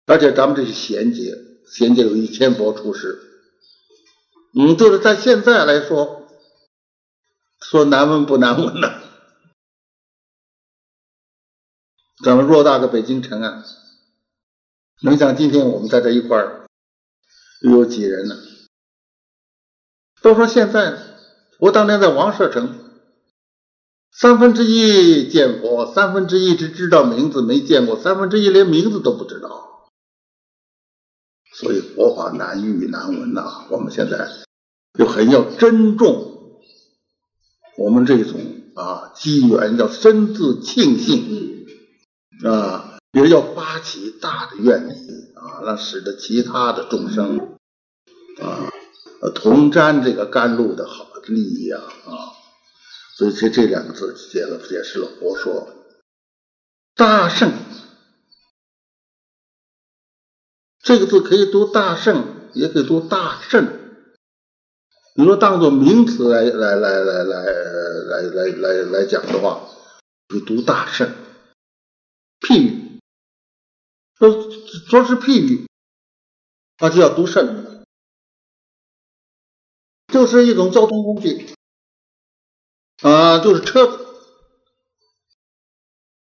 [0.05, 1.33] 而且咱们这是衔接，
[1.67, 3.19] 衔接有一千佛出世，
[4.53, 6.21] 嗯，就是在现在来说。
[7.61, 9.01] 说难闻不难闻呢？
[12.23, 13.63] 咱们偌大个北京城啊，
[15.01, 16.67] 能想今天我们在这一块儿
[17.61, 18.35] 又有几人呢？
[20.21, 20.99] 都说现在，
[21.59, 22.77] 我当年在王舍城，
[24.11, 29.64] 三分之一见佛，三分之一只知道名字没见过，三分之一连名字都不知道。
[31.57, 33.65] 所以佛法难遇难闻呐。
[33.69, 34.29] 我们现在
[34.97, 36.61] 就很要珍重。
[37.77, 38.39] 我们这种
[38.75, 41.65] 啊机缘要深自庆幸
[42.45, 44.93] 啊，也要发起大的愿力
[45.35, 47.57] 啊，那使得其他的众生
[48.39, 48.71] 啊
[49.33, 52.11] 同沾这个甘露的好利益啊啊，
[53.17, 55.67] 所以这这两个字解了解释了佛说
[56.95, 57.51] 大圣
[60.85, 63.67] 这个字可以读大圣，也可以读大圣。
[65.15, 69.67] 你说当做名词来来来来来来来来来讲的话，
[70.29, 71.11] 就读大圣。
[72.39, 72.99] 譬喻，
[74.19, 74.29] 说
[74.87, 75.65] 说是譬喻，
[76.77, 77.83] 那就要读圣，
[80.13, 81.49] 就是一种交通工具
[83.01, 84.05] 啊，就是车子。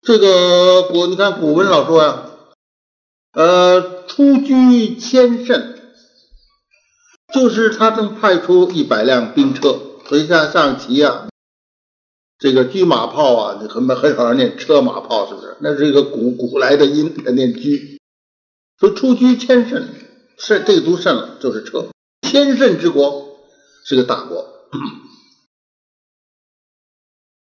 [0.01, 2.28] 这个古你看古文老说呀，
[3.33, 5.75] 呃，出居千乘。
[7.31, 11.29] 就是他正派出一百辆兵车，所以像象棋啊，
[12.39, 15.55] 这个车马炮啊，很很少人念车马炮，是不是？
[15.61, 17.59] 那是一个古古来的音，念车。
[18.79, 19.87] 说出居千乘，
[20.39, 21.89] 是这个读胜了，就是车。
[22.27, 23.37] 千乘之国
[23.85, 24.47] 是个大国。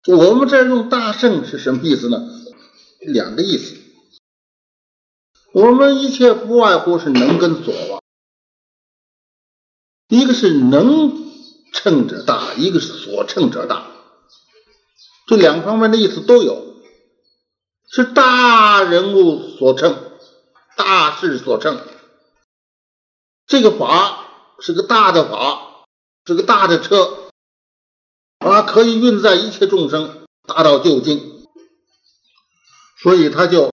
[0.07, 2.27] 我们这用大圣是什么意思呢？
[2.99, 3.77] 两个意思。
[5.51, 8.01] 我们一切不外乎是能跟所望。
[10.07, 11.11] 一个是能
[11.73, 13.85] 乘者大，一个是所乘者大，
[15.27, 16.75] 这两方面的意思都有，
[17.87, 20.11] 是大人物所乘，
[20.75, 21.79] 大事所乘。
[23.45, 24.25] 这个法
[24.59, 25.85] 是个大的法，
[26.25, 27.31] 是个大的车，
[28.39, 31.47] 啊，可以运载一切众生达到究竟，
[33.01, 33.71] 所以他就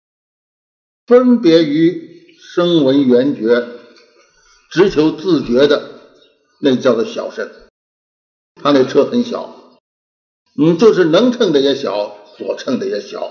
[1.07, 3.67] 分别于声闻缘觉，
[4.71, 5.93] 只求自觉的。
[6.59, 7.51] 那叫做小圣，
[8.55, 9.79] 他那车很小，
[10.59, 13.31] 嗯，就是能乘的也小，所乘的也小，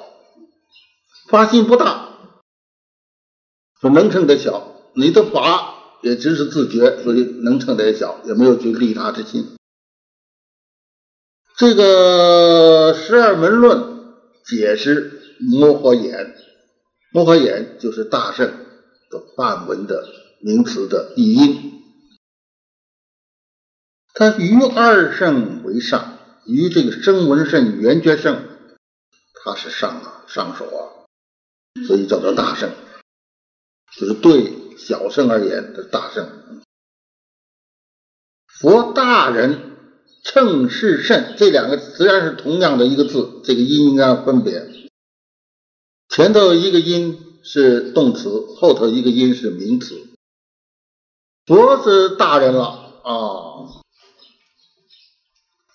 [1.27, 2.19] 发心不大，
[3.81, 9.55] 说能乘的小，你的法也只是自觉，所以能乘的也小，也没有去利他之心。
[11.57, 14.13] 这个十二门论
[14.45, 16.35] 解释摩诃眼，
[17.15, 18.45] 摩诃眼就是大圣
[19.09, 20.05] 的梵文的
[20.41, 21.81] 名词的译音。
[24.13, 28.43] 他于二圣为上，于这个声闻圣、缘觉圣，
[29.45, 31.07] 他是上啊，上首啊，
[31.87, 32.71] 所以叫做大圣，
[33.97, 36.61] 就是对小圣而言的大圣。
[38.45, 39.77] 佛大人
[40.21, 44.74] 称是圣，这两个虽然是同样的一个字，这个音应该分别，
[46.09, 50.07] 前头一个音是动词，后头一个音是名词。
[51.45, 52.65] 佛是大人了
[53.03, 53.83] 啊。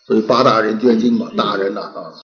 [0.07, 2.21] 所以八大人捐精嘛，大人呐啊，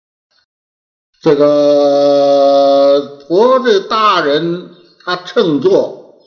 [1.21, 6.21] 这个佛这大人他乘坐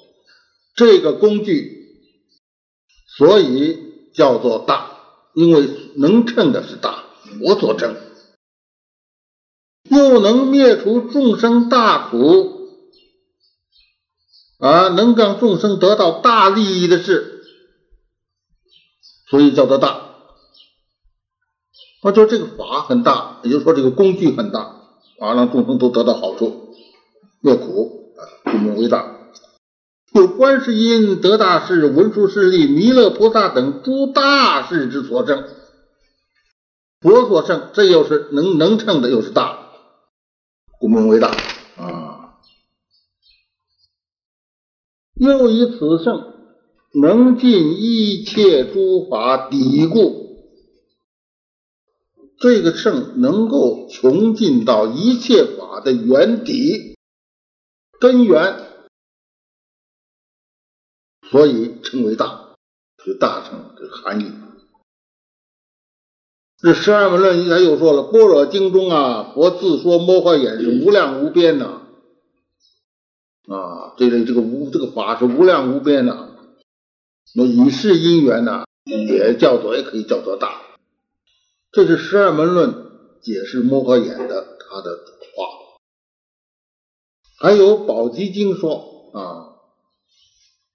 [0.74, 2.02] 这个工具，
[3.18, 5.02] 所以叫做大，
[5.34, 7.04] 因为能乘的是大，
[7.42, 7.94] 我所乘，
[9.90, 12.70] 又能灭除众生大苦，
[14.60, 17.44] 啊，能让众生得到大利益的事，
[19.30, 20.06] 所以叫做大。
[22.02, 24.60] 那就这个法很大，也就是说这个工具很大，
[25.20, 26.74] 啊，让众生都得到好处，
[27.42, 29.18] 灭苦啊，故名为大。
[30.14, 35.48] 有观世音、得大士、文殊师利、弥勒菩萨等诸大事之所证，
[37.00, 39.59] 佛所证，这又是能能称的，又是大，
[40.80, 41.30] 故名为大
[41.78, 42.40] 啊。
[45.14, 46.34] 又以此圣
[46.94, 50.56] 能尽一切诸法底故，
[52.40, 56.98] 这个圣能够穷尽到一切法的原底
[58.00, 58.68] 根源。
[61.30, 62.56] 所以称为大，
[63.04, 64.49] 是大乘这个含义。
[66.62, 71.84] 这十二门论他又说了，《般若经》中啊，佛自说摩诃眼是无量无边呐，
[73.48, 76.36] 啊，这个这个无这个法是无量无边呐。
[77.34, 80.62] 那以是因缘呐，也叫做也可以叫做大。
[81.72, 82.74] 这是十二门论
[83.22, 84.98] 解释摩诃眼的他的
[85.36, 85.48] 话。
[87.38, 89.46] 还有《宝积经》说啊。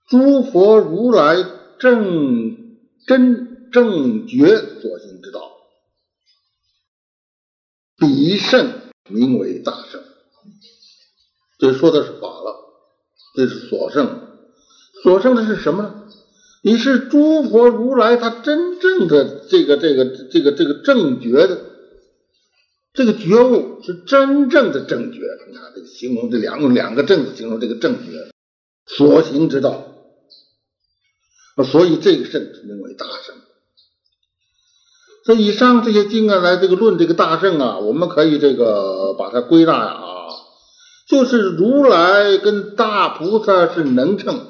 [0.07, 1.37] 诸佛如来
[1.79, 5.51] 正真正觉所行之道，
[7.97, 10.01] 彼圣名为大圣。
[11.59, 12.57] 这说的是法了，
[13.37, 14.29] 这是所圣。
[15.03, 16.01] 所圣的是什么呢？
[16.63, 21.61] 你是诸佛如来他真正的这个这个这个这个正觉的
[22.95, 25.19] 这个觉悟是真正的正觉。
[25.47, 28.31] 你看，这形容这两用两个正字形容这个正觉
[28.87, 29.91] 所行之道。
[31.71, 33.37] 所以这个圣名为大圣。
[35.25, 40.29] 所以以上这些经啊，来这个论这个大圣啊，我们可以这个把它归纳啊，
[41.09, 44.49] 就是如来跟大菩萨是能称。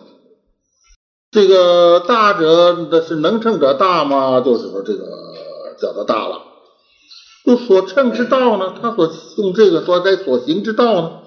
[1.31, 5.05] 这个大者的是能称者大嘛，就是说这个
[5.81, 6.43] 叫做大了。
[7.45, 11.21] 就所称之道呢，他所用这个说在所行之道呢，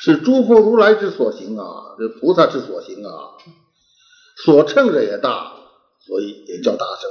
[0.00, 1.66] 是诸佛如来之所行啊，
[1.98, 3.36] 这菩萨之所行啊。
[4.44, 5.52] 所称者也大，
[6.06, 7.10] 所以也叫大圣。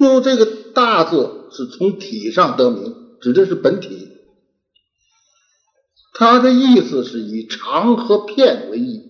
[0.00, 4.08] 用这个“大”字是从体上得名，指的是本体。
[6.14, 9.08] 它的意思是以长和片为义。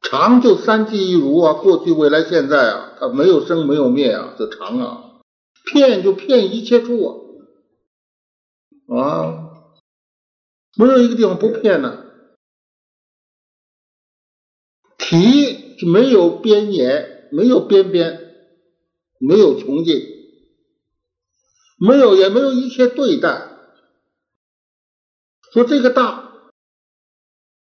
[0.00, 5.20] 长就三际一如啊，过去、未来、现在啊，它没有生，没有灭啊，这长啊。
[5.64, 7.30] 片就片一切处
[8.88, 9.50] 啊，啊，
[10.76, 11.98] 没有一个地方不片呢。
[14.98, 18.21] 体就没有边沿，没有边边，
[19.24, 19.94] 没有穷尽，
[21.78, 23.50] 没有也没有一切对待。
[25.52, 26.42] 说这个大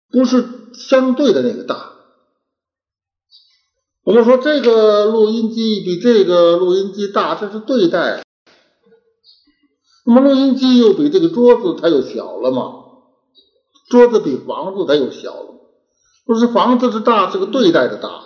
[0.09, 1.93] 不是相对的那个大。
[4.03, 8.21] 我们说这个录音机比这个录音机大，这是对待。
[10.05, 12.83] 那么录音机又比这个桌子它又小了嘛？
[13.89, 15.55] 桌子比房子它又小了。
[16.25, 18.24] 不是房子是大，是个对待的大。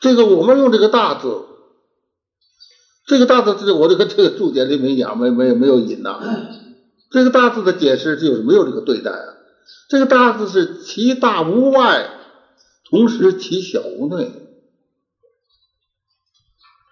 [0.00, 1.44] 这个我们用这个大字，
[3.06, 6.20] 这个大字是我这个这个注解里没讲，没没没有引呐。
[7.10, 9.34] 这个大字的解释就是没有这个对待啊。
[9.88, 12.10] 这个大字是其大无外，
[12.90, 14.30] 同时其小无内。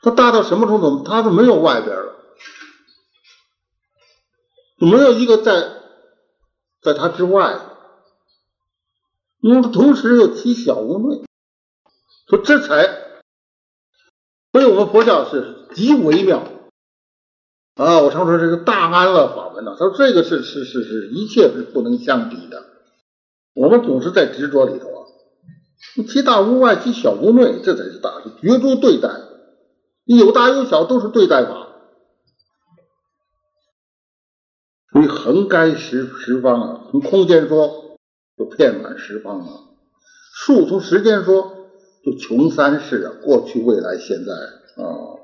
[0.02, 1.02] 它大到什么程度？
[1.04, 2.14] 它是没有外边了，
[4.78, 5.72] 没有一个在
[6.80, 7.60] 在它之外。
[9.40, 11.24] 因为同时又其小无内，
[12.26, 13.22] 说这才，
[14.52, 16.42] 所以我们佛教是极微妙
[17.74, 18.00] 啊！
[18.00, 22.64] 我常说这个大安乐法门呢，他说这个是是是是一切是不能相比的。
[23.54, 25.06] 我们总是在执着里头啊，
[26.08, 29.08] 其大无外，其小无内，这才是大，是绝诸对待，
[30.04, 31.68] 你有大有小都是对待法，
[34.92, 37.84] 所以横该十十方啊，从空间说。
[38.38, 39.48] 就遍满十方啊！
[40.34, 41.55] 数从时间说，
[42.06, 44.32] 就穷三世啊，过去、未来、现在
[44.80, 45.18] 啊。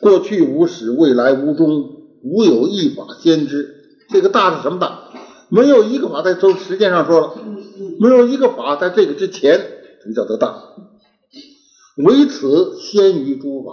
[0.00, 3.74] 过去无始，未来无终，无有一法先知。
[4.08, 5.10] 这个大是什么大？
[5.50, 7.34] 没有一个法在从时间上说了，
[8.00, 9.60] 没有一个法在这个之前，
[10.02, 10.62] 这叫做大。
[11.96, 13.70] 唯此先于诸法。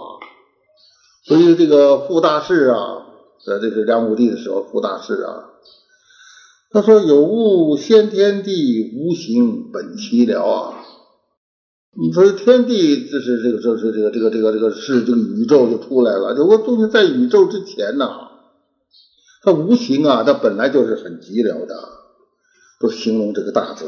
[1.24, 3.06] 所以这个傅大士啊，
[3.46, 5.50] 在这个梁武帝的时候，傅大士啊。
[6.70, 10.83] 他说：“有物先天地，无形本其了啊！
[11.96, 16.34] 你说天地，这是这个，这是这个，这个，这个，这个是这个宇宙就出来了。
[16.34, 18.08] 有个东西在宇宙之前呢，
[19.42, 21.74] 它无形啊，它本来就是很寂寥的，
[22.80, 23.86] 都形容这个大字。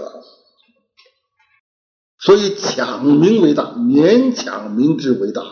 [2.21, 5.43] 所以抢名为大，勉强名之为大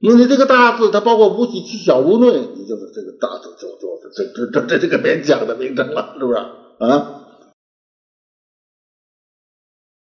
[0.00, 7.22] 因为你这个大字，它包括无喜其小无内，你就是这个大字，就就这这这这个勉强的名称了，是不是啊？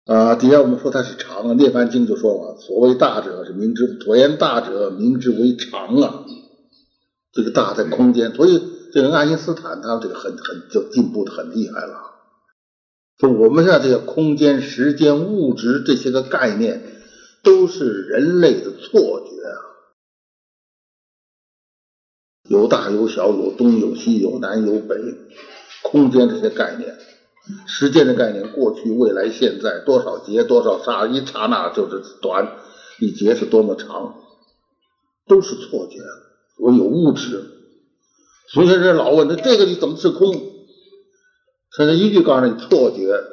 [0.06, 6.26] 啊，底下我们说它是长啊，《涅槃经》就说了，所谓大者是明之，所言大者明之为长啊。
[7.32, 8.62] 这个大在空间，所以
[8.94, 12.14] 这个爱因斯坦他这个很很就进步的很厉害了。
[13.18, 16.82] 就我们现在这个空间、时间、物质这些个概念，
[17.44, 19.58] 都是人类的错觉啊。
[22.48, 24.96] 有大有小，有东有西，有南有北，
[25.82, 26.96] 空间这些概念，
[27.68, 32.58] 时间的概念，过去、未来、现在，多少节、多少刹，一刹那就是短，
[33.00, 34.16] 一节是多么长，
[35.28, 36.00] 都是错觉。
[36.58, 37.44] 我有物质，
[38.48, 40.34] 所以人老问他这个你怎么是空？
[41.78, 43.24] 他这一句告诉你错觉。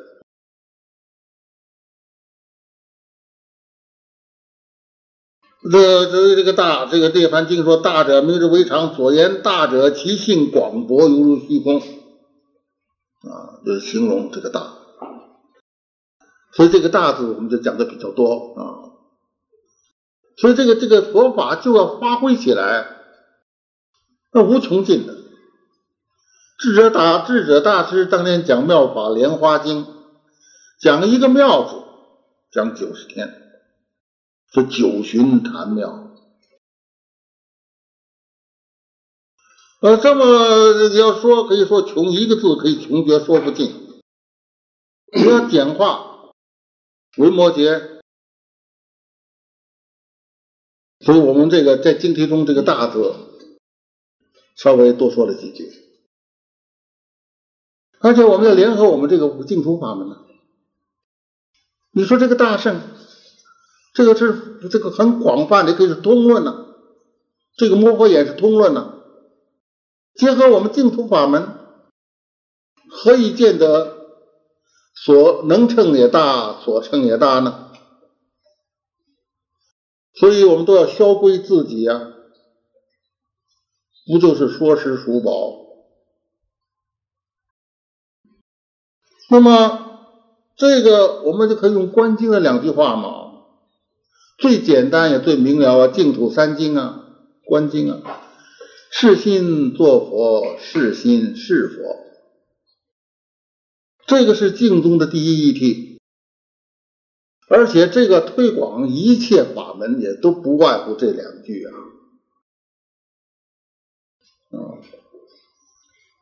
[5.71, 11.81] 这这这个大，这个这盘经说大者名之为长，所言大者其性广博，犹如虚空
[13.29, 14.75] 啊，就是形容这个大。
[16.53, 18.63] 所以这个大字我们就讲的比较多啊。
[20.37, 22.97] 所以这个这个佛法就要发挥起来。
[24.33, 25.15] 那无穷尽的，
[26.59, 29.85] 智者大智者大师当年讲《妙法莲花经》，
[30.81, 31.83] 讲一个妙字，
[32.51, 33.35] 讲九十天，
[34.51, 36.02] 说九旬谈妙。
[39.83, 40.25] 呃，这么
[40.97, 43.75] 要说，可以说穷一个字可以穷绝说不尽。
[45.13, 46.33] 你要简化，
[47.17, 48.01] 维摩诘。
[51.01, 53.17] 所以我们这个在经题中这个大字。
[54.55, 55.73] 稍微多说了几句，
[58.01, 60.19] 而且我们要联合我们这个五净土法门呢。
[61.91, 62.83] 你说这个大圣，
[63.95, 66.67] 这个是这个很广泛的，可以是通论呢。
[67.57, 68.92] 这个摩诃也是通论呢。
[70.15, 71.59] 结合我们净土法门，
[72.89, 73.97] 何以见得
[74.95, 77.71] 所能称也大，所称也大呢？
[80.15, 82.09] 所以我们都要消归自己呀。
[84.05, 85.61] 不就是说时属宝？
[89.31, 90.01] 那么
[90.57, 93.45] 这个我们就可以用观经的两句话嘛，
[94.37, 97.07] 最简单也最明了啊，净土三经啊，
[97.47, 98.21] 观经啊，
[98.95, 101.97] 是心作佛，是心是佛，
[104.07, 105.99] 这个是净宗的第一议题，
[107.49, 111.73] 而且这个推广一切法门也都不外乎这两句啊。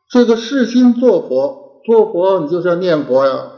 [0.09, 3.51] 这个是心做佛，做佛你就是要念佛呀。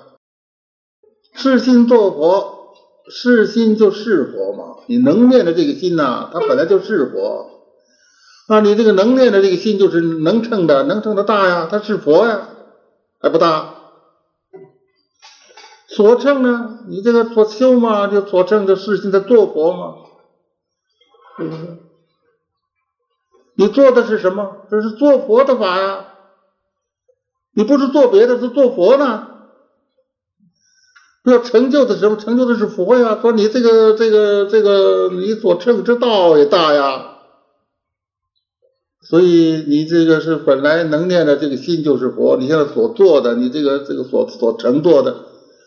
[1.36, 2.74] 是心做佛，
[3.10, 4.84] 是心就是佛嘛。
[4.88, 7.53] 你能念的这个心呐，它本来就是佛。
[8.48, 12.50] 那你这个能念的这个心就是能称的，能称的大呀，它是佛呀，
[13.22, 13.70] 还不大？
[15.88, 16.80] 所称呢？
[16.88, 19.96] 你这个所修嘛，就所称的事情在做佛嘛，
[21.38, 21.78] 是不是？
[23.56, 24.66] 你做的是什么？
[24.70, 26.08] 这是做佛的法呀。
[27.56, 29.28] 你不是做别的，是做佛呢。
[31.24, 32.18] 要成就的什么？
[32.18, 33.20] 成就的是佛呀。
[33.22, 37.13] 说你这个这个这个，你所称之道也大呀。
[39.06, 42.38] 所以你这个是本来能念的这个心就是佛。
[42.38, 45.26] 你现在所做的，你这个这个所所成做的，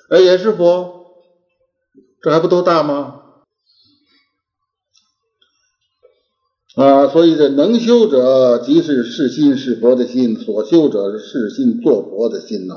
[0.09, 0.95] 哎，也是佛。
[2.23, 3.23] 这还不都大吗？
[6.75, 12.75] 啊，所以这能修者即是是心是佛的心，所修者是心做佛的心呐。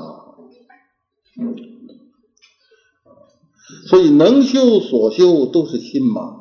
[3.88, 6.39] 所以能修所修都是心嘛。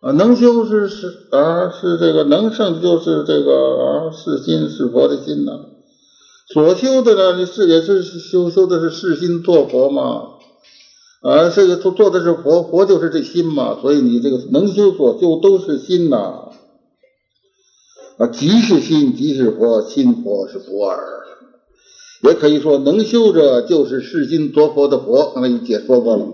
[0.00, 5.52] 啊，能修是是啊是这个能胜就是这个啊是心是佛的心呐。
[6.52, 10.36] 所修的呢，你是也是修修的是是心做佛嘛。
[11.20, 16.48] 啊，这个做做的是佛，佛就是这心嘛，所以你这个能修所修都是心呐。
[18.16, 20.98] 啊，即是心，即是佛，心佛是不二。
[22.22, 25.32] 也可以说，能修者就是是心作佛的佛。
[25.34, 26.26] 刚才已解说过了，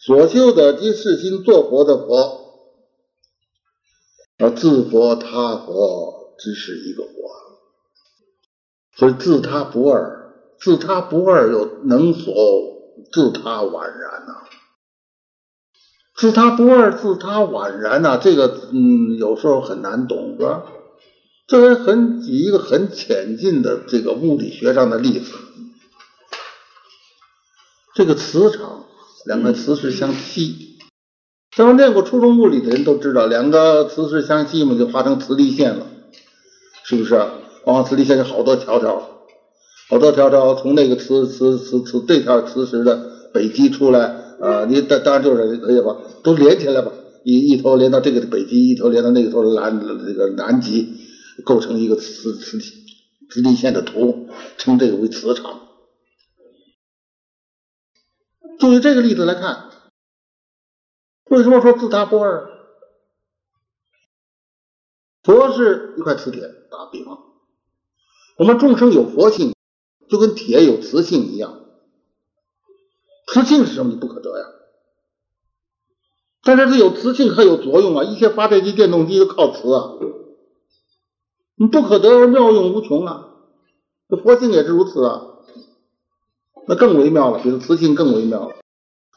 [0.00, 2.45] 所修的即是心作佛的佛。
[4.38, 7.12] 啊，自佛他佛只是一个佛，
[8.96, 12.76] 所以自他不二，自他不二又能否。
[13.12, 14.32] 自他宛然呐，
[16.16, 20.64] 自他不二，自他宛然呐，这个嗯，有时候很难懂，是吧？
[21.46, 25.32] 这是很举一个很浅近的这个物理学上的例子。
[27.94, 28.86] 这个磁场，
[29.26, 30.65] 两个磁石相吸，
[31.56, 35.86] 咱们练过初中物理的人都知道，两个磁石相吸嘛，就发生磁力线了，
[36.84, 37.18] 是不是？
[37.64, 39.22] 往磁力线有好多条条，
[39.88, 44.00] 好多条条从那个磁磁磁磁这条磁石的北极出来，
[44.38, 46.92] 啊，你当当然就是可以吧，都连起来吧，
[47.24, 50.92] 一一头连到这个北极，一头连到那个头南这个南极，
[51.42, 52.58] 构成一个磁磁
[53.30, 54.28] 磁力线的图，
[54.58, 55.62] 称这个为磁场。
[58.60, 59.70] 就以这个例子来看。
[61.28, 62.50] 为什么说自他不二？
[65.22, 67.18] 佛是一块磁铁，打个比方，
[68.38, 69.54] 我们众生有佛性，
[70.08, 71.62] 就跟铁有磁性一样。
[73.26, 73.92] 磁性是什么？
[73.92, 74.46] 你不可得呀。
[76.44, 79.94] 但是它有磁性还有作用啊，一些发电机、电动机都靠磁啊。
[81.56, 83.30] 你不可得而妙用无穷啊。
[84.08, 85.26] 这佛性也是如此啊。
[86.68, 88.56] 那更微妙了，比磁性更微妙了。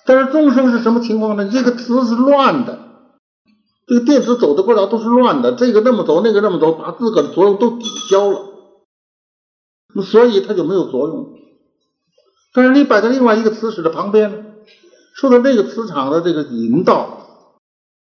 [0.09, 1.47] 但是众生是什么情况呢？
[1.53, 3.13] 这个磁是乱的，
[3.85, 8.41] 这个电子走的轨道都是乱的，这个那么走，那个那么走，把自个的作用都抵消了，
[10.03, 11.37] 所以它就没有作用。
[12.53, 14.55] 但是你摆在另外一个磁石的旁边，
[15.13, 17.59] 受到那个磁场的这个引导，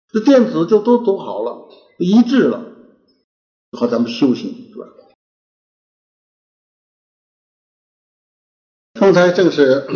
[0.10, 2.66] 这电子就都走好了，一致了，
[3.72, 4.86] 和咱们修行是吧？
[8.94, 9.88] 刚才正是。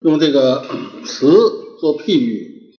[0.00, 0.64] 用这个
[1.04, 1.30] 词
[1.78, 2.74] 做譬喻，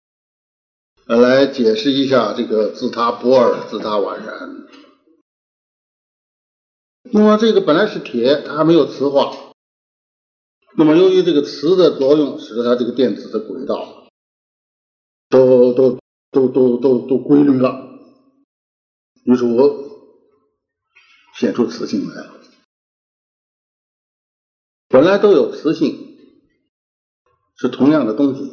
[1.04, 4.66] 来解释一下这个自他不二，自他宛然。
[7.12, 9.52] 那么这个本来是铁，它还没有磁化。
[10.78, 14.08] 那么由于这个磁的作用，使得它这个电子的轨道
[15.28, 15.98] 都都
[16.30, 17.98] 都都都都规律了，
[19.24, 20.16] 于是我
[21.34, 22.40] 显出磁性来了。
[24.88, 26.09] 本来都有磁性。
[27.60, 28.50] 是同样的东西，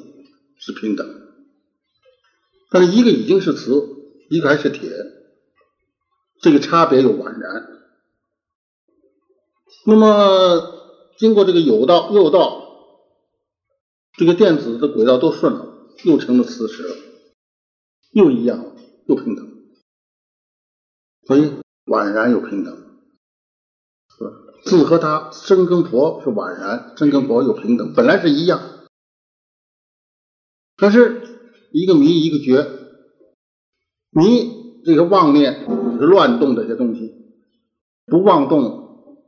[0.58, 1.08] 是平等，
[2.70, 3.72] 但是一个已经是磁，
[4.30, 4.91] 一个还是铁，
[6.41, 7.68] 这个差别又宛然。
[9.86, 10.74] 那么
[11.18, 12.66] 经过这个有道、右道，
[14.18, 16.95] 这个电子的轨道都顺了，又成了磁石了，
[18.12, 19.47] 又一样，又平等，
[21.26, 21.53] 所以
[21.86, 22.76] 宛然又平等，
[24.18, 24.32] 是吧？
[24.66, 28.74] 自和他生跟佛是宛然，生跟佛又平等，本来是一样。
[30.78, 31.39] 可是
[31.71, 32.69] 一个迷一个觉，
[34.11, 35.65] 迷这个妄念
[35.99, 37.15] 是乱动这些东西，
[38.05, 39.25] 不妄动，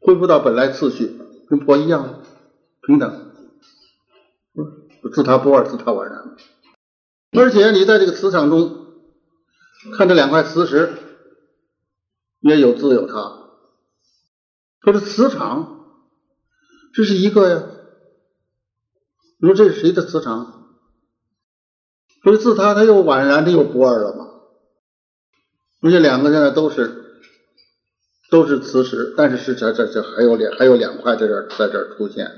[0.00, 1.16] 恢复到本来次序，
[1.48, 2.22] 跟佛一样
[2.82, 3.32] 平等，
[5.14, 6.36] 自他不二，自他宛然。
[7.32, 8.86] 而且你在这个磁场中
[9.96, 10.92] 看这两块磁石，
[12.40, 13.50] 也有自有他，
[14.80, 15.86] 可是磁场
[16.92, 17.62] 这是一个呀。
[19.38, 20.55] 你说这是谁的磁场？
[22.26, 24.26] 所以自他，他又宛然，他又不二了嘛。
[25.80, 27.22] 而且两个现在都是
[28.32, 32.32] 都是磁石，但是是这这这还有两还有两块在这在这出现。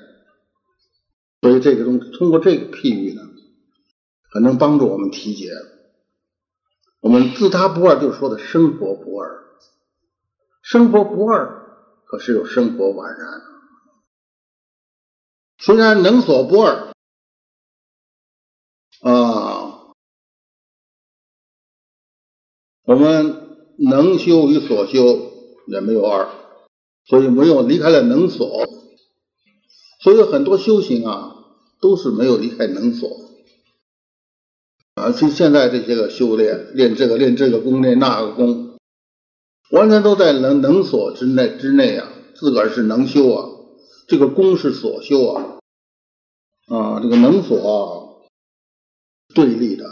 [1.41, 3.23] 所以这个东通过这个譬喻呢，
[4.31, 5.53] 很能帮助我们体解。
[7.01, 9.43] 我们自他不二，就说的生活不二。
[10.61, 11.63] 生活不二，
[12.05, 13.41] 可是有生活宛然。
[15.57, 16.93] 虽然能所不二
[19.01, 19.48] 啊。
[22.89, 23.37] 我们
[23.77, 25.31] 能修与所修
[25.67, 26.27] 也没有二，
[27.05, 28.67] 所以没有离开了能所，
[30.01, 31.35] 所以很多修行啊
[31.83, 33.11] 都是没有离开能所
[34.95, 35.11] 啊。
[35.11, 38.79] 就现在这些个修炼，练这个练这个功，练那个功，
[39.71, 42.11] 完全都在能能所之内之内啊。
[42.37, 43.51] 自个儿是能修啊，
[44.07, 45.59] 这个功是所修啊
[46.69, 48.23] 啊，这个能所
[49.35, 49.85] 对立的，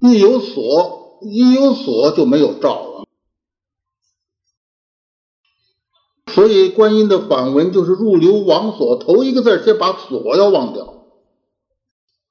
[0.00, 1.00] 一有所。
[1.24, 3.06] 一有锁就没有照了，
[6.32, 10.84] 所以观音的梵文就是入流亡所，头一个字先把锁要忘掉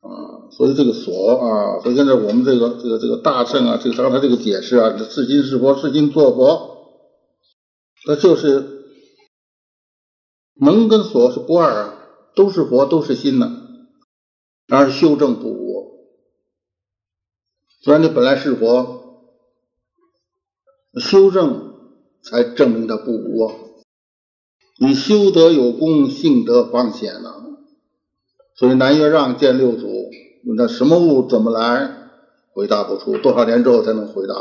[0.02, 0.52] 啊。
[0.52, 6.78] 所以这个锁啊，所以现在我们这个这个这个大圣啊，这个刚才这个解释啊，这是心是佛，是心作佛，
[8.08, 8.84] 那就是
[10.56, 11.94] 门跟锁是不二啊，
[12.36, 13.50] 都是佛，都是心呢，
[14.68, 15.71] 而修正不无。
[17.84, 19.02] 虽然你本来是佛，
[21.00, 21.74] 修正
[22.22, 23.52] 才证明他不无。
[24.80, 27.34] 你修德有功，性德方显呢。
[28.56, 29.88] 所以南岳让见六祖，
[30.46, 32.10] 问他什么物怎么来，
[32.54, 34.36] 回答不出，多少年之后才能回答？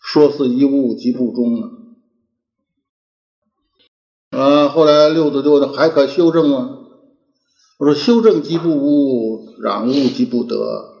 [0.00, 1.68] 说是一物，即不中啊。
[4.30, 6.78] 啊，后来六祖就问还可修正吗？
[7.78, 10.91] 我说修正即不污，染物即不得。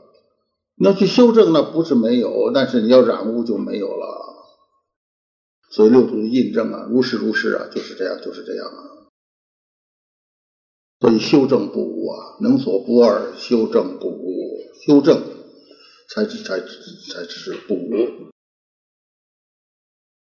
[0.74, 4.22] 你要去修正，那不是没有，但是你要染污就没有了。
[5.70, 9.08] 所以六祖印证啊，如是如是啊，就是这样，就是这样啊。
[11.00, 15.22] 所以修正不污啊，能所不二，修正不污，修正
[16.08, 18.30] 才才才是不污。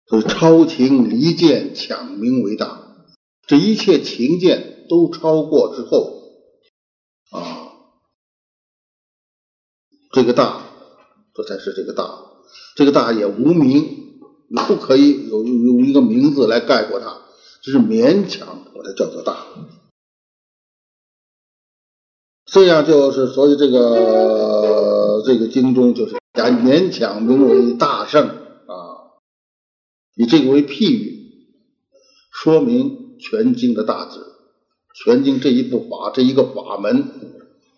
[0.07, 3.07] 所以超情离见，抢名为大。
[3.47, 6.23] 这一切情见都超过之后
[7.31, 7.73] 啊，
[10.25, 10.63] 这个大，
[11.35, 12.19] 这才是这个大。
[12.77, 17.19] 这个大也无名，你不可以有有一个名字来概括它，
[17.61, 19.45] 只是勉强把它叫做大。
[22.47, 29.21] 这样就是，所以这个这个经中就是勉强名为大圣啊，
[30.17, 31.49] 以这个为譬喻，
[32.33, 34.21] 说明全经的大旨。
[34.95, 37.11] 全经这一部法，这一个法门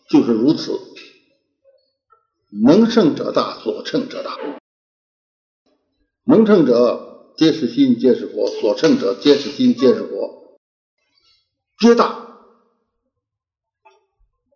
[0.08, 0.78] 就是如此。
[2.62, 4.38] 能胜者大，所胜者大。
[6.24, 10.58] 能胜者皆是心，皆是佛；所胜者皆是心，皆是佛，
[11.78, 12.24] 皆大。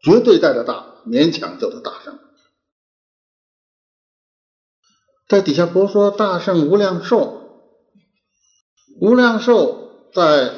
[0.03, 2.18] 绝对带着大，勉强叫做大圣。
[5.28, 7.68] 在底下佛说大圣无量寿，
[9.01, 10.55] 无量寿在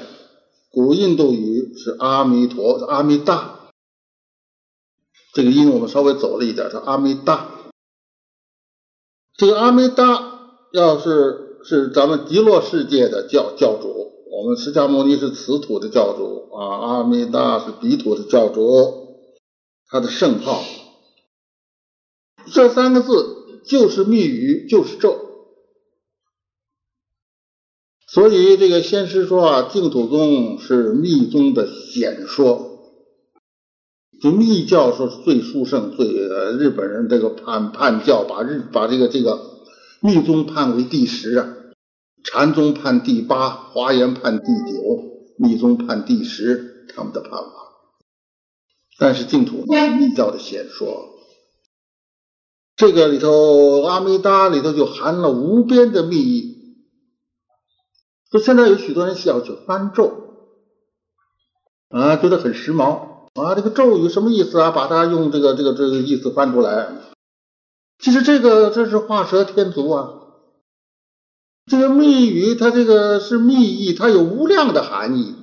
[0.70, 3.61] 古印度语是阿弥陀，阿弥大。
[5.32, 7.48] 这个音我们稍微走了一点，叫阿弥达。
[9.36, 19.00] 这个阿弥达要是是咱们极乐世界的教教主，我们释迦牟尼是此土的教主啊，阿弥达是彼土的教主。
[19.88, 20.62] 他的圣号，
[22.46, 25.18] 这三个字就是密语，就是咒。
[28.06, 32.71] 所以这个先师说啊，净土宗是密宗的显说，
[34.22, 39.40] 就密教说是最殊胜，最日本人这个判判教把日把这个这个
[40.00, 41.48] 密宗判为第十啊，
[42.22, 44.78] 禅宗判第八，华严判第九，
[45.38, 47.50] 密宗判第十，他们的判法。
[48.96, 49.64] 但是净土
[49.98, 51.16] 密教的显说，
[52.76, 56.76] 这个里头阿弥达里头就含了无边的密意。
[58.30, 60.12] 说现在有许多人需要去翻咒
[61.88, 64.70] 啊，觉得很时髦啊，这个咒语什么意思啊？
[64.70, 66.88] 把它用这个这个这个意思翻出来。
[67.98, 70.14] 其实这个这是画蛇添足啊。
[71.66, 75.34] 这个密语它这个是密意，它有无量的含义。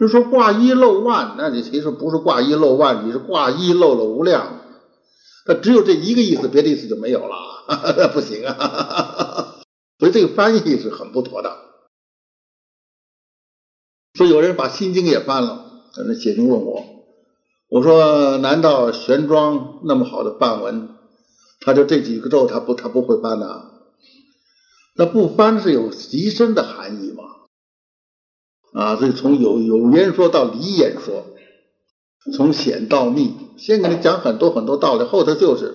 [0.00, 4.60] 就说挂一漏万，那你其实不是挂一漏万，你是挂一漏了无量。
[5.44, 9.60] 它只有这一个意思，别的意思就没有了， 不行啊！
[9.98, 11.56] 所以这个翻译是很不妥的。
[14.14, 16.84] 所以有人把心经也翻了，在那写信问我，
[17.68, 20.90] 我说难道玄奘那么好的梵文，
[21.60, 23.70] 他就这几个咒他不他不会翻呢？
[24.96, 27.24] 那不翻是有极深的含义吗？
[28.72, 31.26] 啊，所以从有有言说到离言说，
[32.36, 35.74] 从显到密，先给你讲很多很多道理，后头就是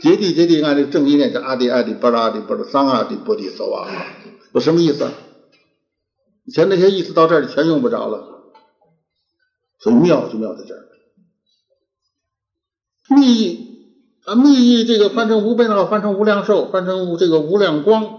[0.00, 3.86] 揭谛揭谛，按这个正音念叫阿底阿底巴拉阿底巴拉桑阿底波底娑啊，
[4.52, 5.08] 有什么意思？
[6.44, 8.37] 以前那些意思到这儿全用不着了，
[9.80, 10.88] 所以妙就妙在这儿。
[13.08, 13.68] 密意
[14.24, 18.18] 啊，密意这个翻成无边道，翻成无量寿，翻成这个无量光。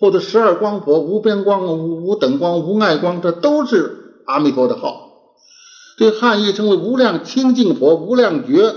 [0.00, 5.12] 或者十二光佛、无边光、无无等光、无碍光，这都是阿弥陀的号。
[5.96, 8.74] 这汉译称为无量清净佛、无量觉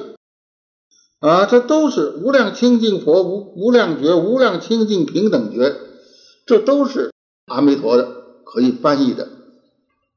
[1.20, 5.76] 啊，这都是无量清净佛、无无量觉、无量清净平等觉，
[6.46, 7.12] 这都是
[7.48, 8.08] 阿弥陀的
[8.46, 9.28] 可以翻译的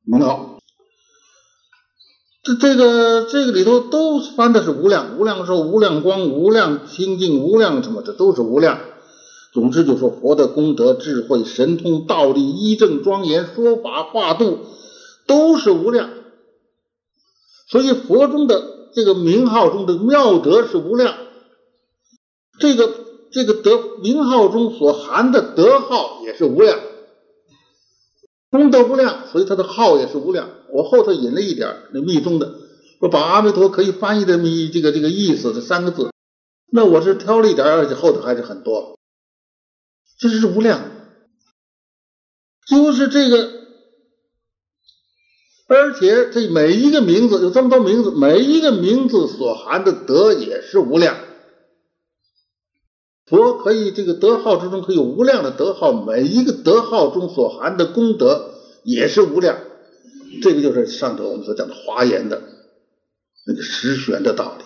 [0.05, 0.60] 名号。
[2.57, 8.79] 这个这个里头都翻的是无量、无量寿、无量光、无量清净、无量什么，这都是无量。
[9.53, 14.59] 总之，就说佛的功德、智慧、神通、道力、医正庄严、说法化度，
[15.27, 16.09] 都是无量。
[17.69, 18.63] 所以佛中的
[18.95, 21.15] 这个名号中的妙德是无量，
[22.61, 22.95] 这个
[23.33, 26.79] 这个德名号中所含的德号也是无量，
[28.51, 30.49] 功德无量，所以他的号也是无量。
[30.73, 32.55] 我后头引了一点那密宗的，
[32.99, 36.11] 说把阿弥陀可以翻译的密这个这个意思这三个字，
[36.73, 38.99] 那我是挑了一点，而且后头还是很多。
[40.19, 40.83] 这是无量，
[42.67, 43.51] 就是这个，
[45.67, 51.17] 而且这每一个名字有这么多名字，每一个名字所含的德也是无量。
[53.25, 59.57] 佛可以这个德号之中可以有无量的德号，每一个德号中所含的功德也是无量。
[60.43, 62.43] 这个就是上头我们所讲的华严的
[63.47, 64.65] 那个实玄的道理。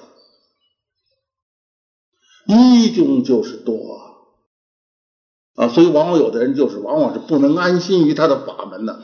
[2.46, 4.00] 一中就是多
[5.54, 9.00] 啊，所以往往有的人就是往往是不能安心于他的法门呢。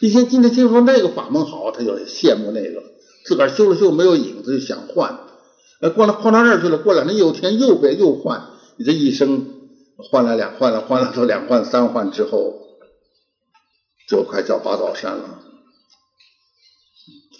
[0.00, 2.82] 一天今天听说那个法门好，他就羡慕那个，
[3.24, 5.20] 自个儿修了修没有影子就想换，
[5.80, 9.46] 哎，过来换到那儿去了，过两天又添又变又换，你这一生
[9.98, 12.54] 换了两换了换了都两换三换之后，
[14.08, 15.44] 就快叫八宝山了，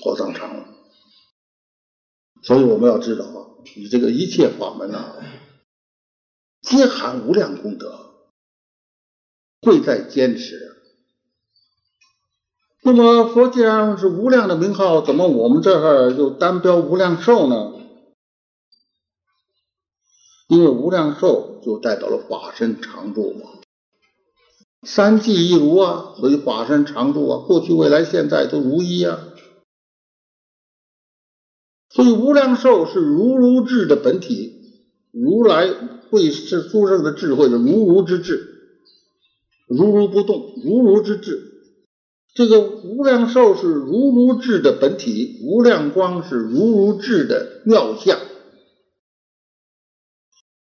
[0.03, 0.69] 火葬场了。
[2.43, 3.47] 所以我们要知道啊，
[3.77, 5.15] 你这个一切法门啊，
[6.61, 8.27] 皆含无量功德，
[9.61, 10.83] 贵在坚持。
[12.83, 17.81] 那么佛既然是无量的名号，怎么我们这儿就单标无量寿呢？
[20.49, 23.49] 因为无量寿就代表了法身常住嘛，
[24.83, 29.32] 三际一如啊，所以法身常住啊，过去、未来、现在都如一啊。
[31.95, 34.55] 所以无量寿是如如智的本体，
[35.11, 35.69] 如来
[36.11, 38.49] 会是殊胜的智慧的如如之智，
[39.69, 41.51] 如如不动，如如之智。
[42.35, 48.19] 这个无量寿是如如智的本体，无量光是如如智的妙相，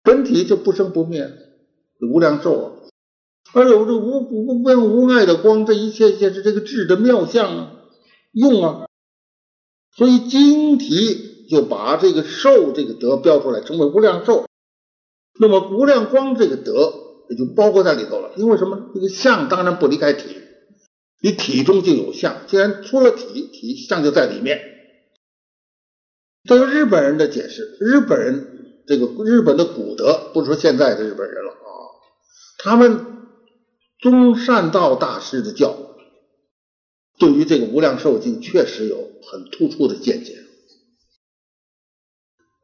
[0.03, 1.31] 本体就不生不灭，
[2.01, 2.71] 无量寿啊。
[3.55, 7.71] 而有这无无边无碍的光，这一切皆是这个智的妙相啊，
[8.31, 8.85] 用啊。
[9.95, 14.45] 所以经题就把这个寿这个德标出来，称为无量寿。
[15.39, 16.93] 那么无量光这个德
[17.29, 18.89] 也就包括在里头了，因为什么？
[18.93, 20.37] 这个相当然不离开体。
[21.21, 24.59] 你体中就有相，既然出了体，体相就在里面。
[26.43, 31.67] 这个日本人的解释，日本人这个日本的古德，不说现在的日本人了啊，
[32.59, 33.05] 他们
[33.99, 35.94] 宗善道大师的教，
[37.17, 40.37] 对于这个无量寿经确实有很突出的见解。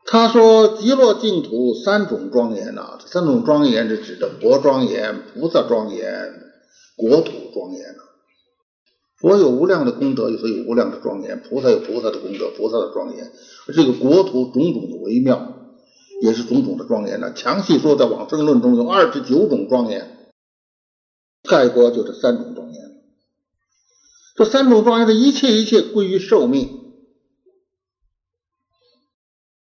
[0.06, 6.34] 他说，极乐净土三种庄严呐，这三种庄严是指的佛庄严、菩萨庄严、
[6.98, 8.04] 国土庄严呐。
[9.16, 13.32] 佛有无量的功德，所以有无量的庄严；菩萨有菩萨的功德，菩萨的庄严。
[13.74, 15.54] 这个国土种种的微妙，
[16.22, 17.34] 也是种种的庄严呢。
[17.34, 20.34] 详细说，在往生论中有二十九种庄严，
[21.48, 22.91] 概括就这三种庄严。
[24.42, 26.96] 这三种庄严的一切一切归于寿命，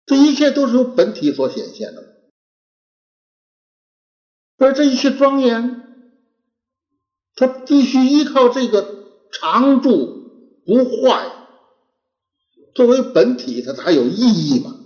[0.05, 2.03] 这一切都是由本体所显现的。
[4.57, 6.11] 而这一切庄严，
[7.37, 9.05] 它必须依靠这个。
[9.31, 11.29] 常住不坏，
[12.73, 14.77] 作为本体，它才有意义嘛。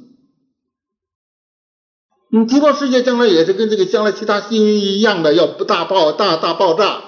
[2.31, 7.08] 你极乐世界将来也是跟这个将来其他星云一样的，要不大爆大大爆炸，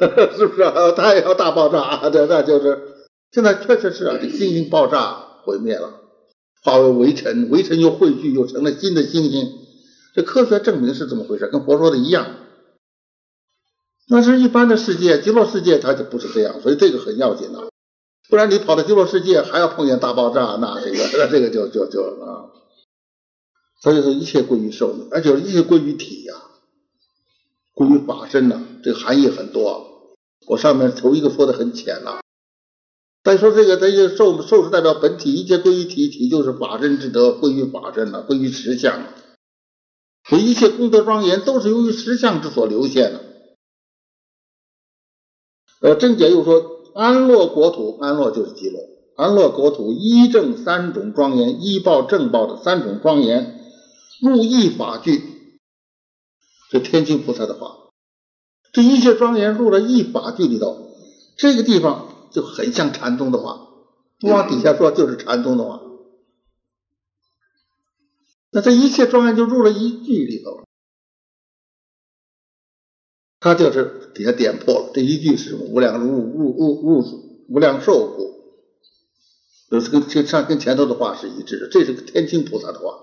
[0.36, 0.92] 是不是啊？
[0.96, 2.78] 它也要大爆炸， 这那就是
[3.32, 6.00] 现在确实是啊，这星星爆炸毁灭了，
[6.62, 9.52] 化为微尘，微尘又汇聚，又成了新的星星。
[10.14, 12.36] 这科学证明是怎么回事，跟佛说的一样。
[14.08, 17.60] 那是一般的世界，极乐世界它就不是这样，所以这个很要紧的。
[18.28, 22.50] 不然你跑到极乐世界还要碰见大爆炸，那这个 那这个就就就啊。
[23.82, 26.34] 所以说一切归于寿命，而且一切归于体呀，
[27.74, 30.16] 归于法身呐，这个含义很多。
[30.46, 32.20] 我上面头一个说的很浅了，
[33.22, 39.02] 再说这个这个寿寿是代表本体，一切归于体，体就是法身之德，归于法身了，归于实相。
[40.28, 43.20] 所以一切功德庄严都是由于实相之所流现的。
[45.80, 46.62] 呃，正解又说，
[46.94, 48.78] 安乐国土，安乐就是极乐，
[49.16, 53.60] 安乐国土一正三种庄严，一报正报的三种庄严，
[54.22, 55.33] 入一法具，
[56.74, 57.92] 这天津菩萨的话，
[58.72, 60.90] 这一切庄严入了一法地里头，
[61.36, 63.68] 这个地方就很像禅宗的话，
[64.18, 65.80] 不往底下说就是禅宗的话，
[68.50, 70.64] 那这一切庄严就入了一句里头。
[73.38, 78.32] 他就是底下点破了这一句是无量入入入入无量寿故，
[79.70, 81.68] 就是跟跟上跟前头的话是一致的。
[81.68, 82.98] 这是个天清菩萨的话。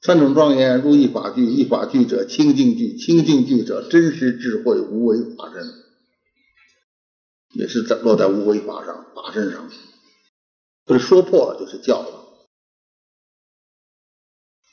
[0.00, 5.66] 三种庄严入一法具，一法具者清净具，清净具者真实智慧无为法身，
[7.54, 9.68] 也是在落在无为法上法身上。
[10.84, 12.24] 不是说破了就是教了。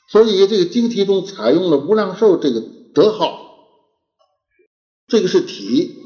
[0.08, 2.62] 所以这个经题中采用了无量寿这个
[2.94, 3.42] 德号。
[5.08, 5.98] 这个是体，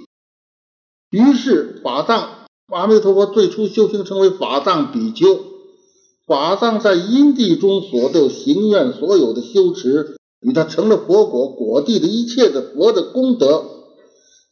[1.10, 5.49] 于是法藏阿弥陀佛最初修行成为法藏比丘，
[6.30, 13.64] 法藏在因地中所得行愿所有的修持，与他成了佛果果地的一切的佛的功德，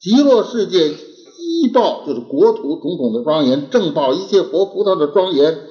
[0.01, 5.69] 极乐世界一报就是国土种种的庄严，正报一切佛菩萨的庄严，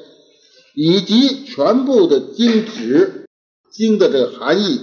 [0.76, 3.28] 以及全部的经旨
[3.70, 4.80] 经的这个含义，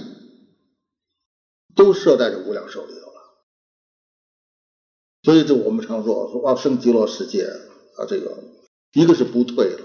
[1.75, 3.15] 都设在这无量寿里头了。
[5.23, 7.45] 所以这我们常说说啊，生极乐世界
[7.97, 8.37] 啊，这个
[8.93, 9.84] 一个是不退了，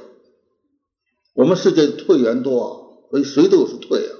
[1.40, 4.12] 我们世界退缘多，所以谁都是退啊。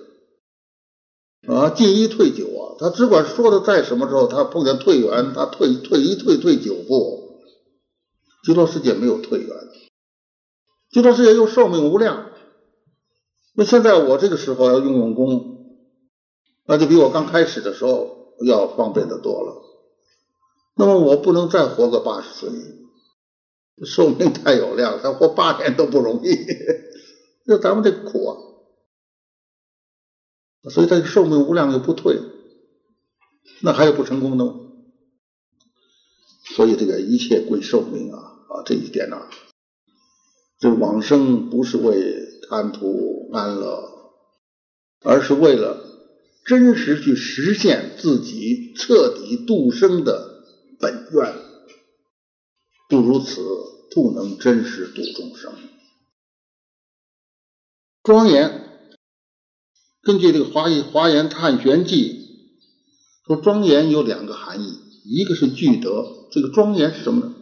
[1.54, 7.44] 啊，进一退九啊，他只管说的在什么时候，他碰见退缘，他退退一退退九步。
[8.42, 9.54] 极乐世界没有退缘，
[10.90, 12.30] 极乐世界又寿命无量。
[13.54, 15.76] 那现在我这个时候要用用功，
[16.64, 19.62] 那就比我刚开始的时候要方便的多了。
[20.74, 22.48] 那么我不能再活个八十岁，
[23.84, 26.34] 寿命太有量，再活八年都不容易。
[27.50, 28.38] 那咱们这苦啊！
[30.70, 32.20] 所以他寿命无量又不退，
[33.60, 34.54] 那还有不成功的吗？
[36.54, 39.26] 所以这个一切归寿命啊啊这一点呢，
[40.60, 44.14] 这往生不是为贪图安乐，
[45.02, 45.84] 而是为了
[46.44, 50.44] 真实去实现自己彻底度生的
[50.78, 51.34] 本愿，
[52.88, 53.42] 不如此
[53.90, 55.52] 不能真实度众生，
[58.10, 58.66] 庄严。
[60.02, 62.26] 根据这个《华严华严探玄记》
[63.28, 67.32] 说，庄严有两个含义，一个是具德，这个庄严是什么呢？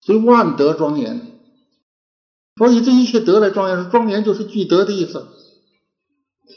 [0.00, 1.38] 所以万德庄严，
[2.56, 5.28] 所以这一切德来庄严，庄严就是具德的意思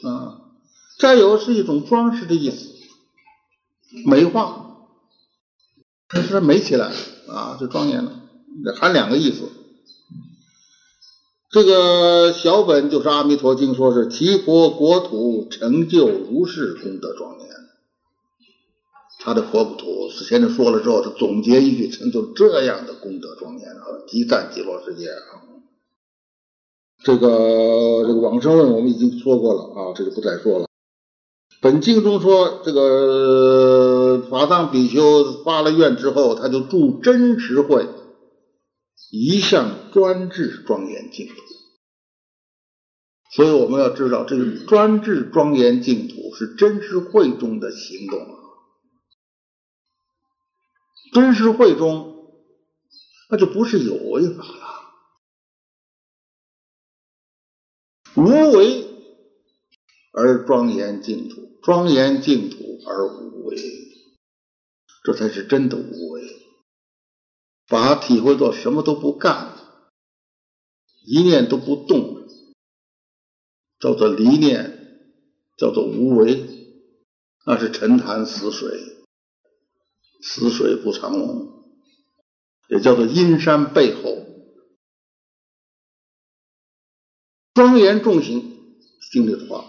[0.02, 0.40] 啊。
[0.98, 2.68] 再有是一种装饰的意思，
[4.04, 4.88] 美化，
[6.08, 6.92] 它是美起来
[7.28, 8.22] 啊，就庄严了，
[8.74, 9.48] 含两个意思。
[11.52, 17.48] 这个小本就是《阿弥陀经》，说是提佛国土成就如是功德庄严。
[19.18, 25.44] 他的佛土，此前就说了之后，他总结一句，成就这样的功德庄严啊，极赞极乐世界啊。
[27.04, 27.28] 这个
[28.06, 30.66] 这个往生论我们已经说过了啊，这就不再说了。
[31.60, 37.86] 本经中说，这个法藏比丘发了愿之后，他就住真实会。
[39.14, 41.34] 一向专制庄严净土，
[43.30, 48.38] 所以我们要知道，这个专制庄严净土是真实会中的行动啊。
[51.12, 52.32] 真实会中，
[53.28, 54.64] 那就不是有为法了，
[58.14, 58.24] 无
[58.56, 58.86] 为
[60.12, 62.56] 而庄严净土，庄严净土
[62.86, 63.58] 而无为，
[65.04, 66.41] 这才是真的无为。
[67.72, 69.56] 把它体会到什么都不干，
[71.06, 72.28] 一念都不动，
[73.78, 75.16] 叫做离念，
[75.56, 76.46] 叫做无为，
[77.46, 78.78] 那是沉潭死水，
[80.20, 81.64] 死水不长龙，
[82.68, 84.18] 也叫做阴山背后
[87.54, 88.76] 庄严重行，
[89.10, 89.64] 经里的话，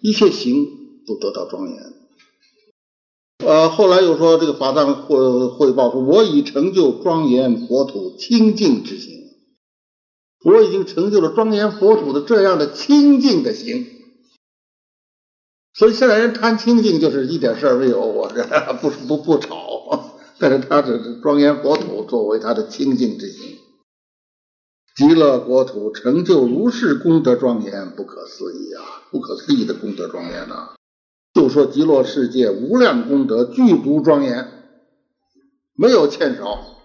[0.00, 1.99] 一切行都得到庄严。
[3.42, 9.30] 呃，后来又说这个法藏汇汇报说，我已成就庄严佛土清净之行，
[10.44, 13.86] 我已经成就了庄严佛土的这样的清净的行。
[15.72, 18.44] 所以现在人谈清净就是一点事儿没有，我这
[18.82, 23.56] 不不不吵，但是他这庄严佛土作为他的清净之行，
[24.96, 30.74] 极乐国土成就如是功德庄严，不可思议啊，不可思议的功德庄严呐。
[31.32, 34.82] 就说极乐世界无量功德具足庄严，
[35.74, 36.76] 没有欠少，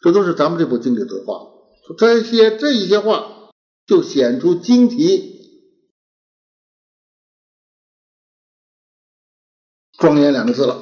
[0.00, 1.50] 这都是咱们这部经里的话。
[1.86, 3.50] 说这些这一些话，
[3.86, 5.68] 就显出经题
[9.98, 10.74] 庄严两个字了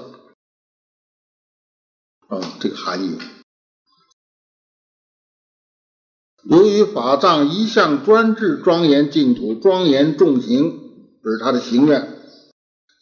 [2.29, 3.18] 啊，这个含义。
[6.45, 10.82] 由于法藏一向专制庄严净土，庄严重行。
[11.23, 12.18] 这是他的行愿，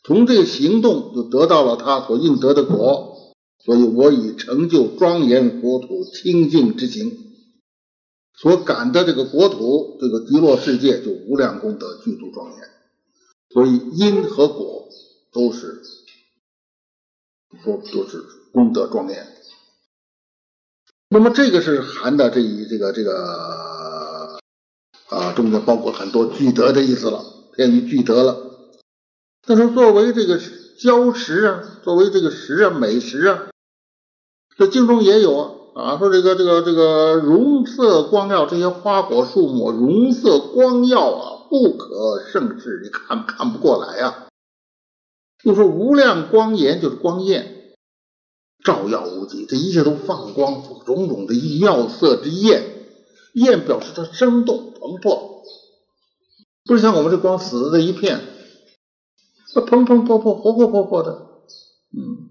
[0.05, 7.17] 从这个行动就得到了他所应得的果，所以我以成就庄严国土清净之行，
[8.35, 12.69] 所感的这个国土，这个极乐世界就无量功德具足庄严，
[13.49, 14.89] 所以因和果
[15.33, 15.83] 都是
[17.63, 19.27] 说都是功德庄严。
[21.09, 24.39] 那么这个是含的这一这个这个
[25.09, 27.40] 啊中间包括很多具德的意思了。
[27.55, 28.37] 便于具德了。
[29.47, 33.49] 但是作为这个礁石啊，作为这个石啊，美食啊，
[34.57, 44.27] 这经中也有啊啊，说这个这个这个容色光耀，这些花果树木容色光耀啊，不可胜视，你看看不过来呀。
[45.43, 47.73] 又说无量光颜就是光焰，
[48.63, 52.63] 照耀无极，这一切都放光，种种的妙色之焰，
[53.33, 55.30] 焰表示它生动蓬勃，
[56.71, 58.21] 不是像我们这光死的一片，
[59.57, 61.27] 那蓬蓬勃勃、活活泼泼的，
[61.93, 62.31] 嗯。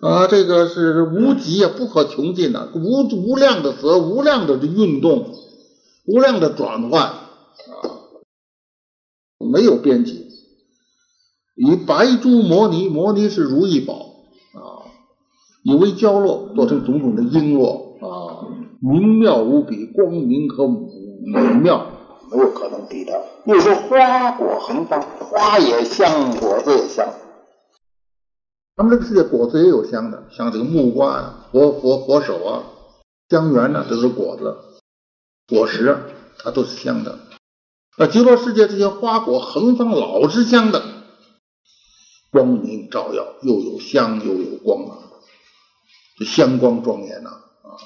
[0.00, 5.32] 啊，这个是无极啊，不可穷尽的，无无量的则，无量的运动，
[6.06, 7.22] 无量的转换啊，
[9.38, 10.26] 没有边际。
[11.54, 14.90] 以白珠摩尼，摩尼是如意宝啊，
[15.62, 18.48] 以为娇落，做成种种的璎珞啊，
[18.80, 21.86] 明妙无比，光明和美妙
[22.28, 23.12] 没有可能比的。
[23.44, 27.12] 又说花果横放，花也香，果子也香。
[28.76, 32.62] 咱们这个世界果子也有香的，像这个木瓜啊、佛佛佛手啊、
[33.28, 34.56] 香橼呢，都是果子、
[35.48, 35.98] 果实，
[36.38, 37.18] 它都是香的。
[37.98, 40.82] 那极乐世界这些花果横放，老是香的，
[42.30, 44.98] 光明照耀，又有香又有光啊，
[46.16, 47.30] 这香光庄严呐
[47.62, 47.76] 啊！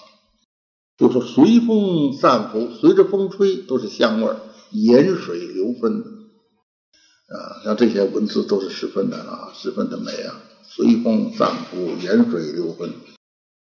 [0.98, 4.36] 就说随风散拂，随着风吹都是香味儿，
[4.70, 6.00] 盐水流分
[7.28, 10.42] 啊，像这些文字都是十分的啊，十分的美啊。
[10.68, 12.92] 随风散布，盐水流分。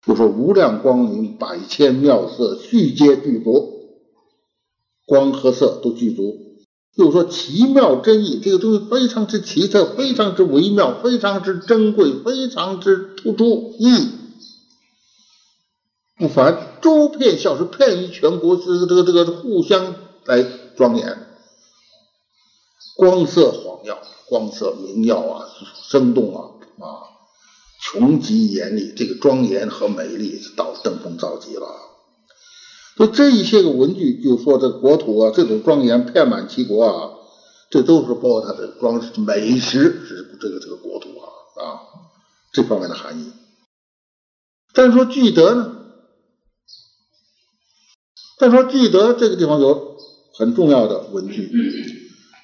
[0.07, 3.89] 就说无量光明，百千妙色，俱皆具足，
[5.05, 6.41] 光和色都具足。
[6.95, 14.09] 又说奇妙真意，这个东西非常之奇特，非常之微妙，非常之珍贵，非常之突出，意
[16.17, 16.79] 不凡。
[16.81, 21.27] 诸片孝是片于全国，是这个这个互相来庄严，
[22.97, 25.49] 光色晃耀，光色明耀啊，
[25.91, 26.51] 生动啊。
[26.77, 27.07] 啊，
[27.81, 31.69] 穷极严厉，这个庄严和美丽到登峰造极了。
[32.97, 37.11] 所以这一些个文句就说这国土啊，这种庄严遍满齐国啊，
[37.71, 41.31] 这都是包括它的装饰美食是这个这个国土啊
[41.63, 41.81] 啊
[42.53, 43.33] 这方面的含义。
[44.73, 45.77] 但是说聚德呢？
[48.39, 49.94] 但说聚德这个地方有
[50.37, 51.51] 很重要的文具，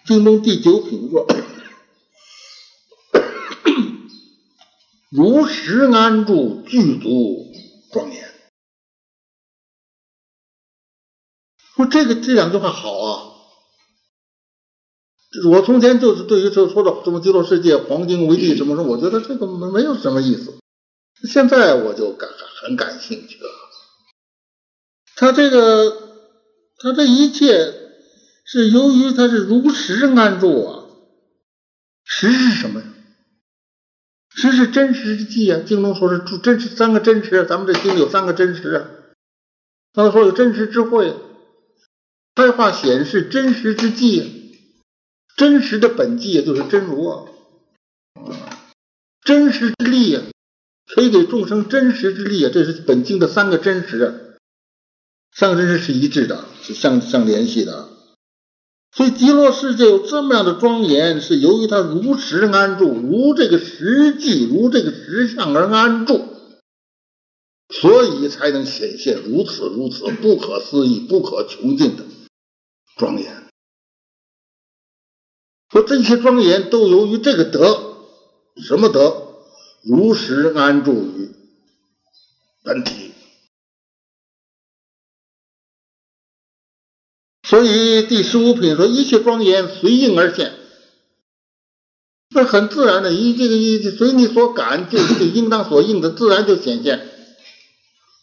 [0.06, 1.26] 京东第九品说。
[5.10, 7.52] 如实安住，具足
[7.92, 8.32] 庄严。
[11.74, 13.26] 说这个这两句话好啊！
[15.48, 20.60] 我从前就是对于这说的什么极乐世界黄金为地什么什么，我觉得这个没没有什么意思。
[21.28, 22.28] 现在我就感
[22.62, 23.50] 很感兴趣了。
[25.16, 26.09] 他这个
[26.82, 27.74] 他这一切
[28.44, 30.84] 是由于他是如实安住啊，
[32.04, 32.86] 实是什么呀？
[34.32, 35.60] 实是真实之际啊！
[35.66, 38.88] 经中说是真实三个真实，咱们这经里有三个真实啊。
[39.92, 41.16] 他说有真实智慧，
[42.36, 44.56] 开化显示真实之际，
[45.36, 47.26] 真实的本际也就是真如啊。
[49.22, 50.22] 真实之力啊，
[50.94, 54.14] 可以给众生真实之力啊，这是本经的三个真实，啊
[55.32, 57.88] 个真实是一致的，是相相联系的。
[58.92, 66.26] 所以极乐世界有这么样的庄严，是由于它如实安住，如这个实际，如这个实相而安住，
[67.68, 72.04] 所以才能显现如此如此不可思议、不可穷尽的
[72.96, 73.44] 庄严。
[75.70, 77.94] 说这些庄严都由于这个德，
[78.56, 79.28] 什么德？
[79.84, 81.30] 如实安住于
[82.64, 83.12] 本体。
[87.50, 90.52] 所以第十五品说一切庄严随应而现，
[92.32, 97.08] 那很自然的，一这个一随你所感，就就应当所应的，自然就显现。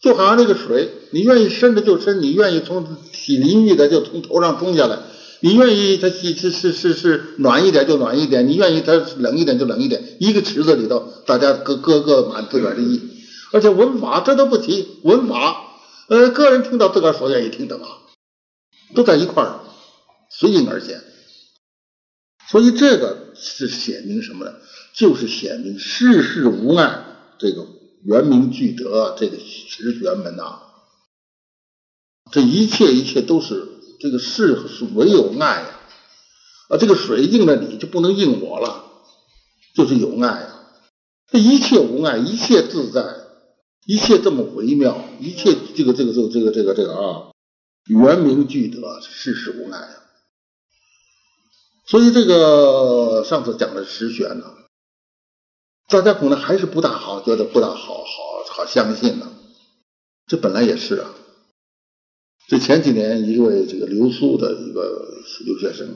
[0.01, 4.99] 就好像那个水，你愿意深的就深，你愿意从洗淋浴的就从头上冲下来，
[5.41, 10.01] 你愿意它洗是是是是暖一点就暖一点，你愿意它冷一点就冷一点。
[10.21, 13.01] 一个池子里头，大家各各个满自个儿的意，
[13.51, 15.65] 而且文法这都不提，文法
[16.07, 17.87] 呃个人听到自个儿所愿意听的嘛。
[18.93, 19.59] 都在一块儿，
[20.29, 21.03] 随应而现，
[22.49, 24.53] 所以这个是显明什么呢？
[24.93, 27.03] 就是显明世事无碍，
[27.37, 27.67] 这个
[28.03, 30.59] 圆明具德，这个十玄门呐，
[32.31, 33.67] 这一切一切都是
[33.99, 35.79] 这个事是唯有爱呀，
[36.69, 38.85] 啊，这个水应了你就不能应我了，
[39.75, 40.59] 就是有爱呀，
[41.31, 43.03] 这一切无碍，一切自在，
[43.85, 47.31] 一切这么微妙，一切这个这个这个这个这个这个啊。
[47.87, 50.03] 圆明具德，世事无奈啊！
[51.85, 54.45] 所以这个上次讲的实玄呢，
[55.87, 59.31] 大家可能还是不大好，觉得不大好好好相信呢。
[60.25, 61.15] 这本来也是啊。
[62.49, 65.95] 这前几年一位这个留苏的一个留学生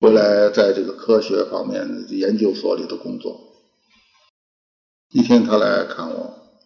[0.00, 3.54] 回来，在这个科学方面研究所里头工作，
[5.10, 6.58] 一天他来看我，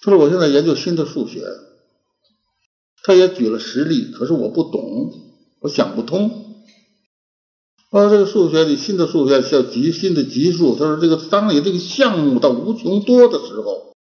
[0.00, 1.44] 他说我现在研究新的数学，
[3.02, 5.12] 他也举了实例，可是我不懂，
[5.60, 6.46] 我想不通。
[7.90, 13.94] 啊，这个数学里新的数学叫极新的级数，他说这个当你这个项目到无穷多的时候，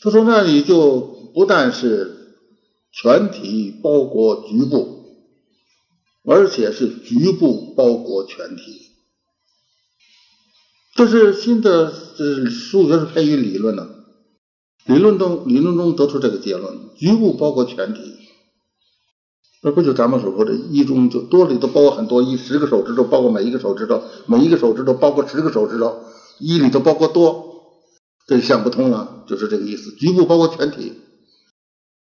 [0.00, 1.00] 他说那你就
[1.34, 2.38] 不但是
[2.92, 5.04] 全体包裹局部，
[6.24, 8.80] 而且是局部包裹全体。
[10.94, 13.93] 这是新的，这数学是偏于理论的，
[14.86, 18.00] 理论中理论中得出这个结论：局部包括全体。
[19.62, 26.00] 那不就咱们所说的“一中”就多里头包括很多一，十个手指头包括每一个手指头，每一个手指头包括十个手指头，
[26.38, 27.62] 一里头包括多，
[28.26, 29.92] 这想不通了，就是这个意思。
[29.92, 30.92] 局部包括全体，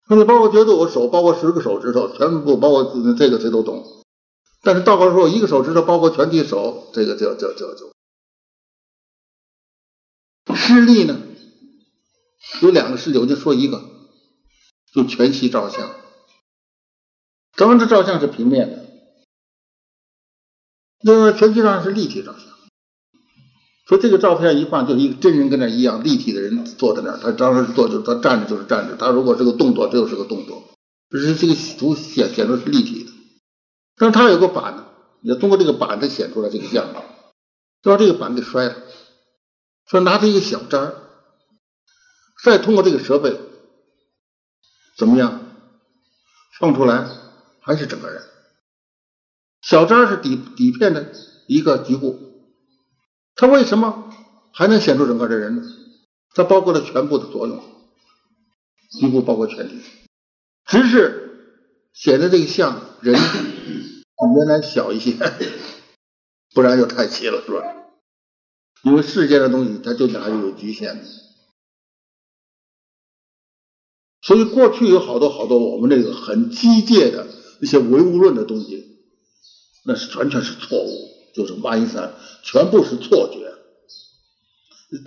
[0.08, 3.84] 那你包括觉得我手包括十个手指头，全部包括这个谁都懂，
[4.62, 7.92] 但是倒过来说，一个手指头包括全体手，这个就就就就。
[10.54, 11.18] 视力呢，
[12.62, 13.82] 有两个视力，我就说一个，
[14.92, 15.90] 就全息照相。
[17.54, 18.86] 咱们这照相是平面的，
[21.02, 22.46] 那么全息照相是立体照相。
[23.86, 30.62] 说这个照片一放，就是一个真人跟那一样，立体的人坐在那儿，他当时坐就他站着就是站着，他如果是个动作，这就是个动作，
[31.10, 33.12] 是这个图显显出是立体的。
[33.96, 34.84] 但是他有个板
[35.20, 36.86] 你要通过这个板子显出来这个像，
[37.82, 38.76] 就把这个板给摔了。
[39.86, 41.07] 说拿着一个小渣儿，
[42.42, 43.38] 再通过这个设备，
[44.96, 45.44] 怎么样？
[46.58, 47.08] 放出来
[47.60, 48.22] 还是整个人。
[49.62, 51.12] 小张是底底片的
[51.46, 52.18] 一个局部，
[53.34, 54.12] 它为什么
[54.52, 55.62] 还能显出整个的人呢？
[56.34, 57.62] 它包括了全部的作用，
[58.98, 59.82] 局部包括全体，
[60.66, 64.04] 只是显得这个像人比
[64.36, 65.16] 原来小一些，
[66.54, 67.62] 不然就太齐了，是吧？
[68.82, 71.04] 因为世间的东西，它就还是有局限的，
[74.28, 77.26] 所以过去有好多好多我们这个很机械的
[77.62, 78.98] 一些唯物论的东西，
[79.86, 82.12] 那是完全是错误，就是马一三
[82.44, 83.54] 全部是错觉。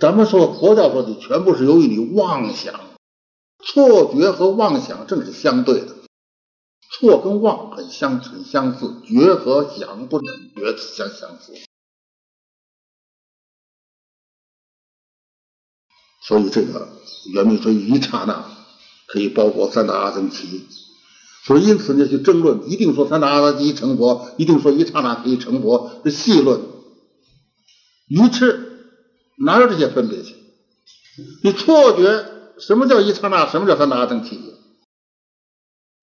[0.00, 2.80] 咱们说佛教说的全部是由于你妄想，
[3.64, 5.94] 错觉和妄想正是相对的，
[6.90, 11.52] 错跟妄很相很相似，觉和想不能觉相相似。
[16.22, 16.88] 所以这个
[17.32, 18.61] 圆明说一刹那
[19.06, 20.62] 可以包括三大阿僧祇，
[21.44, 26.60] 所以因此呢，去争论一定说三大阿僧祇成佛，一定说一刹那可以成佛，这细论
[28.08, 28.88] 愚痴，
[29.38, 30.34] 哪有这些分别去？
[31.42, 32.24] 你错觉
[32.58, 34.38] 什么叫一刹那，什么叫三大阿僧祇？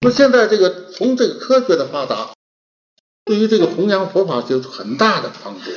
[0.00, 2.32] 那现在这个从这个科学的发达，
[3.24, 5.70] 对于这个弘扬佛法就有很大的帮助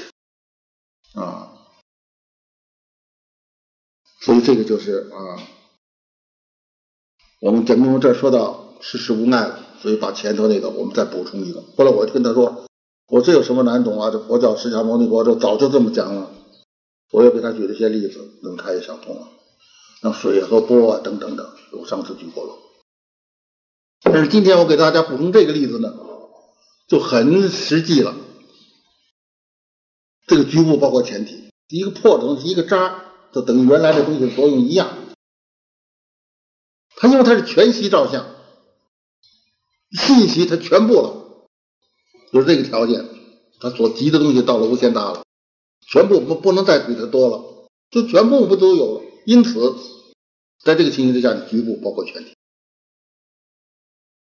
[1.19, 1.49] 啊。
[4.21, 5.43] 所以这个就是啊，
[7.43, 11.61] 我们讲到这说到世事无碍了，所以把前头那个我们再补充一个。
[11.75, 12.63] 后来我就跟他说，
[13.09, 14.11] 我这有什么难懂啊？
[14.11, 16.31] 这佛教释迦牟尼佛这早就这么讲了。
[17.11, 19.27] 我又给他举了些例子，能他也想通了。
[20.01, 22.53] 那水和波啊等等等，我上次举过了。
[24.03, 25.93] 但是今天我给大家补充这个例子呢，
[26.87, 28.15] 就很实际了。
[30.27, 33.03] 这个局部包括前提，一个破东西，一个渣。
[33.33, 34.89] 就等于原来的东西的作用一样，
[36.95, 38.25] 它因为它是全息照相，
[39.91, 41.47] 信息它全部了，
[42.31, 43.05] 就是这个条件，
[43.59, 45.23] 它所集的东西到了无限大了，
[45.87, 47.43] 全部不不能再比它多了，
[47.91, 49.01] 就全部不都有了。
[49.25, 49.75] 因此，
[50.63, 52.33] 在这个情形之下，局部包括全体。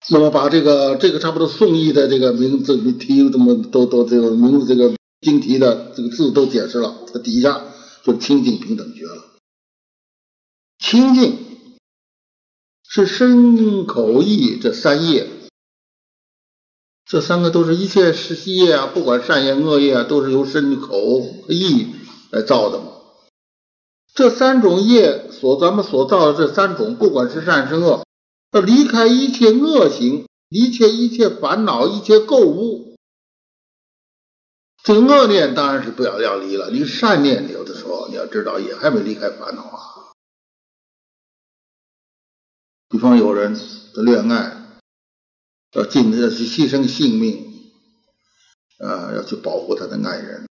[0.09, 7.63] 那么把这个这个差不多宋义的这个名字题这么都都这个名字这个经题的这个字都解释了，它底下。
[8.03, 9.35] 就清净平等觉了。
[10.79, 11.46] 清净
[12.97, 15.27] 是身口意这三业，
[17.05, 20.97] 这三个都是一切是业啊，不管善业恶业啊，都是由身口
[21.47, 21.93] 意
[22.31, 22.85] 来造的嘛。
[24.15, 28.03] 这三种业所咱们所造的这三种，不管是善是恶，
[28.51, 32.95] 要离开一切恶行，离切一切烦恼，一切垢污。
[34.83, 39.96] 这个恶念当然是不要要离了，你善念有的时候你要知道也还没离开烦恼啊。
[42.89, 43.53] 比方有人
[43.93, 44.79] 的恋爱，
[45.73, 47.71] 要尽要去牺牲性命，
[48.79, 50.47] 啊，要去保护他的爱人，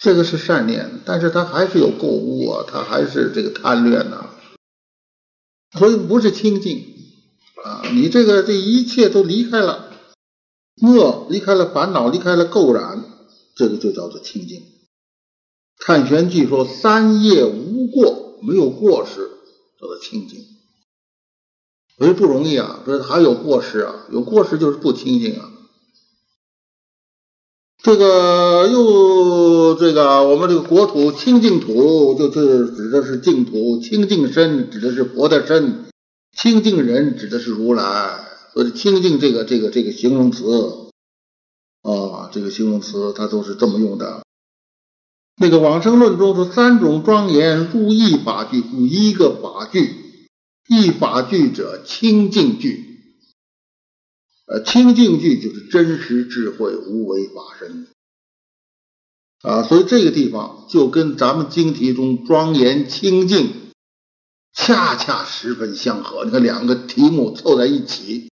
[0.00, 4.30] 这个是善念，但是他还是有购物啊，他还是这个贪恋呐，
[5.78, 6.84] 所以不是清净
[7.64, 9.84] 啊，你这个这一切都离开了。
[10.82, 13.02] 恶离开了烦恼，离开了垢染，
[13.54, 14.60] 这个就叫做清净。
[15.78, 19.26] 《探玄记》说：“三业无过，没有过失，
[19.80, 20.44] 叫做清净。
[21.98, 25.50] 所以不容易啊，这还有过失啊，有过失就是不清净啊。
[27.82, 35.84] 这个又这个我们这个国土清净土，就是指的是净土；清净身指的是佛的身；
[36.36, 38.24] 清净人指的是如来。
[38.52, 40.90] 所以清净这个这个这个形容词
[41.82, 44.22] 啊，这个形容词它都是这么用的。
[45.36, 50.05] 那个往生论中说三种庄严入一法具，故一个法具。
[50.68, 52.84] 一法具者，清净具。
[54.46, 57.88] 呃，清净具就是真实智慧、无为法身
[59.42, 59.62] 啊。
[59.64, 63.72] 所以这个地方就跟咱们经题中庄严清净
[64.52, 66.24] 恰恰十分相合。
[66.24, 68.30] 你看两个题目凑在一起，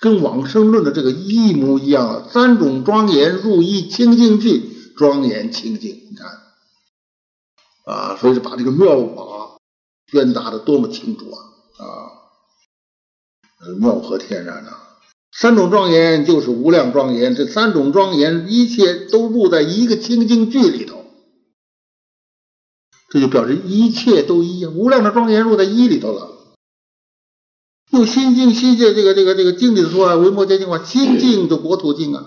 [0.00, 2.28] 跟往生论的这个一模一样啊。
[2.32, 5.90] 三种庄严入一清净具，庄严清净。
[6.10, 6.42] 你看
[7.84, 9.58] 啊，所以把这个妙法
[10.10, 11.30] 宣达的多么清楚！
[11.30, 11.51] 啊，
[13.78, 14.70] 妙合天然呐！
[15.30, 21.04] 三种庄严就是无量庄严，这三种庄严一切都入在一个清净句里头，
[23.08, 26.28] 这就表示一切都一样，无量的庄严入在一里头了。
[27.92, 32.26] 用心净心界这个这个这个经里说啊，维摩诘经话，心净的国土净啊。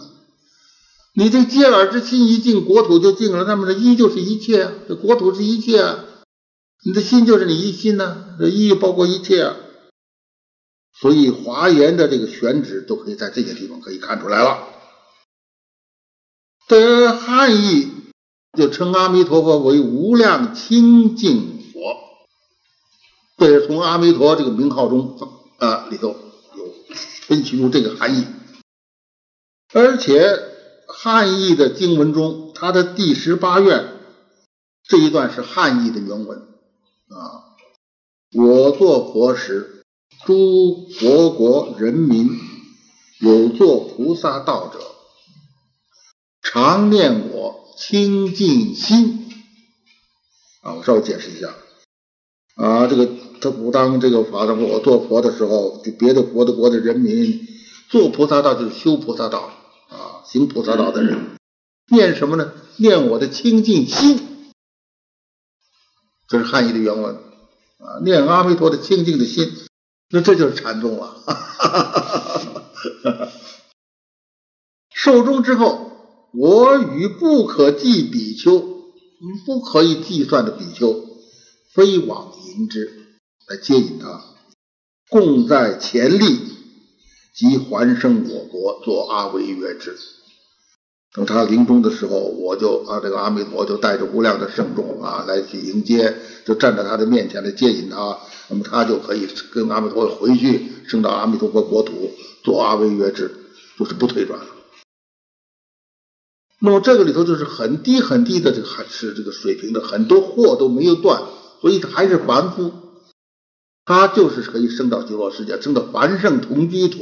[1.18, 3.45] 你这接耳之心一净，国土就净了。
[3.45, 6.06] 那么这一就是一切啊，这国土是一切啊。
[6.86, 9.56] 你的心就是你一心呢，这一包括一切啊，
[10.99, 14.67] 所以华严的这个选址都可以在这些地方可以看出来了。
[16.67, 17.91] 这汉译
[18.57, 21.97] 就称阿弥陀佛为无量清净佛，
[23.38, 25.17] 这是从阿弥陀这个名号中
[25.59, 26.73] 啊里头有
[27.27, 28.26] 分析出这个含义。
[29.73, 30.39] 而且
[30.88, 33.97] 汉译的经文中，它的第十八愿
[34.84, 36.39] 这一段是汉译的原文。
[37.07, 37.53] 啊！
[38.34, 39.74] 我做佛时，
[40.23, 42.29] 诸佛国人民
[43.19, 44.79] 有做菩萨道者，
[46.41, 49.29] 常念我清净心。
[50.61, 51.53] 啊，我稍微解释一下。
[52.55, 53.09] 啊，这个
[53.41, 57.47] 他不当这个法的我做佛的时候，就别的佛的国的人民
[57.89, 59.51] 做菩萨道，就是修菩萨道
[59.89, 61.37] 啊，行菩萨道的人，
[61.89, 62.53] 念什么呢？
[62.77, 64.47] 念我的清净心。
[66.27, 67.15] 这是汉译的原文
[67.77, 69.64] 啊，念阿弥陀的清净的心，
[70.10, 71.23] 那这就是禅宗了。
[74.94, 75.91] 寿终之后，
[76.34, 78.60] 我与不可计比丘，
[79.45, 81.06] 不可以计算的比丘，
[81.73, 84.23] 飞往迎之，来接引他，
[85.10, 86.40] 共在前立，
[87.36, 89.98] 即还生我国，做阿维约之。
[91.15, 96.13] 等他临终的时候，我就啊，这个阿弥陀就带着无量的圣众啊来去迎接，
[96.45, 98.19] 就站在他的面前来接引他，
[98.49, 102.11] 那么他就可以跟阿弥陀佛回去，升到阿弥陀佛国土，
[102.43, 103.31] 做阿惟越之，
[103.79, 104.45] 就是不退转了。
[106.59, 111.23] 那么这个里头就是很低很低的这个还是这个水平的，很多货都没有断，
[111.61, 112.73] 所以他还是凡夫，
[113.85, 116.99] 他就是可以升到极乐世界，升到凡圣同居土，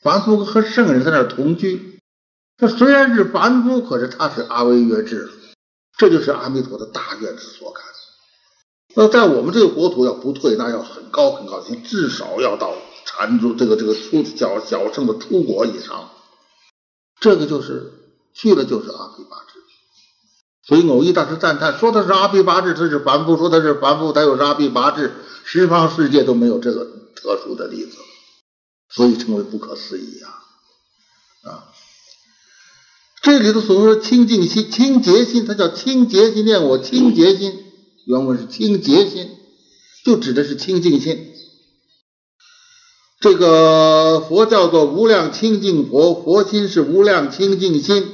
[0.00, 1.93] 凡夫和圣人在那儿同居。
[2.56, 5.30] 他虽然是凡夫，可是他是阿惟越智，
[5.98, 7.84] 这就是阿弥陀的大愿之所感。
[8.96, 16.10] 那在我们这个国土要不退，那要很高很高，至少要到禅宗这个这个出小小圣的出国以上。
[17.18, 17.92] 这个就是
[18.34, 19.58] 去了就是阿毗跋致。
[20.62, 25.12] 所以偶一大师赞叹说他是阿毗跋致，他是凡夫；说他是凡夫，他又是阿毗跋致，
[25.44, 26.84] 十方世界都没有这个
[27.16, 27.96] 特殊的例子，
[28.88, 31.73] 所以称为不可思议啊啊！
[33.24, 37.54] 这里头所说清净心、清洁心，它叫清洁心，念我清洁心。
[38.04, 39.30] 原文是清洁心，
[40.04, 41.30] 就指的是清净心。
[43.20, 48.10] 这个佛叫做无量清净佛，佛心是无量清净心。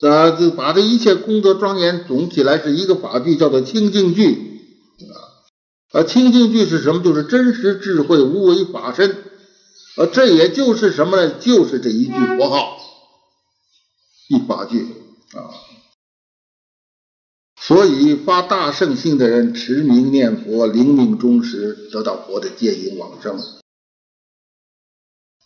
[0.00, 4.58] 啊，就把这一切功德庄严总起来是一个法句，叫做清净句。
[5.92, 7.02] 啊，啊，清净句是什么？
[7.02, 9.10] 就是真实智慧、无为法身。
[9.98, 11.34] 啊，这也就是什么呢？
[11.38, 12.78] 就是这一句佛号。
[14.32, 14.86] 一法句
[15.34, 15.52] 啊，
[17.60, 23.38] 所以发大圣性的人持名念佛，灵命忠实，得到佛的接引往生。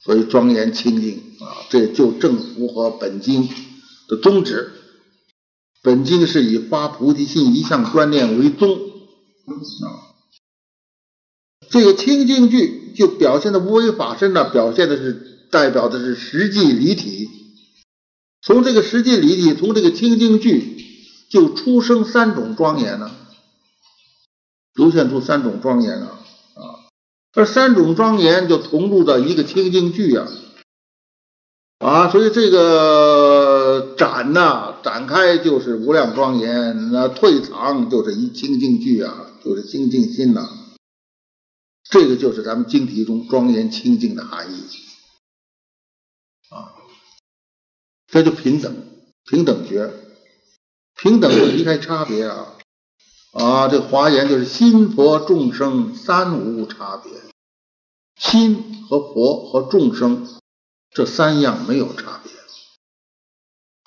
[0.05, 3.49] 所以庄严清净啊，这就正符合本经
[4.07, 4.71] 的宗旨。
[5.83, 9.91] 本经是以发菩提心一向专念为宗啊。
[11.69, 17.46] 这个清净句就表现的无为法身呢，表现的是代表的是实际离体。
[18.43, 20.87] 从这个实际理体，从这个清净句，
[21.31, 23.11] 就出生三种庄严呢。
[24.75, 26.21] 流现出三种庄严啊
[26.55, 26.61] 啊！
[27.33, 30.29] 这三种庄严就同入到一个清净句啊
[31.79, 32.11] 啊！
[32.11, 40.47] 所以这个展呐，展开就是无量庄严，那退藏就是一清净句啊，就是清净心呐。
[41.89, 44.63] 这个就是咱们经题中庄严清净的含义
[46.51, 46.77] 啊。
[48.07, 48.75] 这就平等，
[49.25, 49.93] 平等觉，
[50.97, 52.55] 平等就离开差别啊。
[53.33, 57.13] 啊，这华严就是心佛众生三无差别，
[58.17, 60.27] 心和佛和众生
[60.91, 62.33] 这三样没有差别，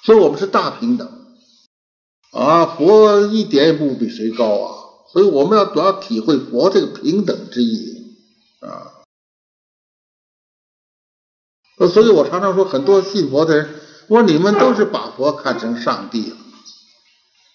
[0.04, 1.36] 所以我们是大平等。
[2.32, 4.76] 啊，佛一点也不比谁高啊，
[5.12, 8.18] 所以我们要主要体会佛这个平等之意
[8.60, 9.02] 啊。
[11.88, 13.79] 所以我常常说，很多信佛的人，
[14.10, 16.36] 我说你们都是把佛看成上帝了。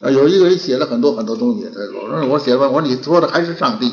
[0.01, 3.93] 啊，有一个人写了很多很多东西，他说：“我写完，我说你说的还是上帝，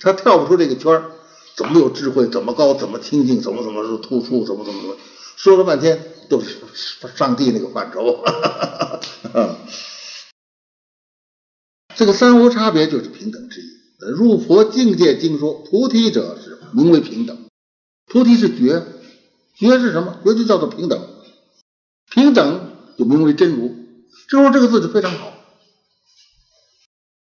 [0.00, 1.10] 他跳不出这个圈儿，
[1.56, 4.96] 怎么有智慧，怎么高，怎么清净，怎么怎么突出，怎么怎么怎么，
[5.36, 6.56] 说了半天都是
[7.16, 8.22] 上帝那个范畴。
[11.96, 13.64] 这个三无差别就是平等之意。
[14.16, 17.38] 入佛境界经说，菩提者是名为平等，
[18.06, 18.84] 菩提是觉，
[19.56, 20.18] 觉是什么？
[20.24, 21.00] 觉就叫做平等，
[22.14, 23.76] 平等就名为真如。”
[24.28, 25.32] 就说这个字就非常好，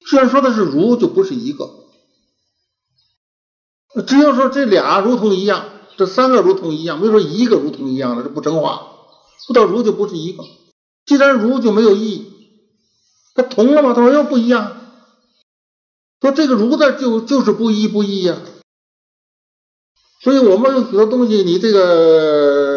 [0.05, 1.71] 虽然说的是如，就不是一个。
[4.07, 5.65] 只要说这俩如同一样，
[5.97, 8.87] 这三个如同一样，没说一个如同一样的，这不成话。
[9.47, 10.45] 不到如就不是一个。
[11.07, 12.33] 既然如就没有意义，
[13.35, 13.95] 它同了吗？
[13.95, 14.77] 他说又不一样。
[16.21, 18.37] 说这个如字就就是不一不异呀。
[20.23, 22.70] 所以我们有许多东西，你这个。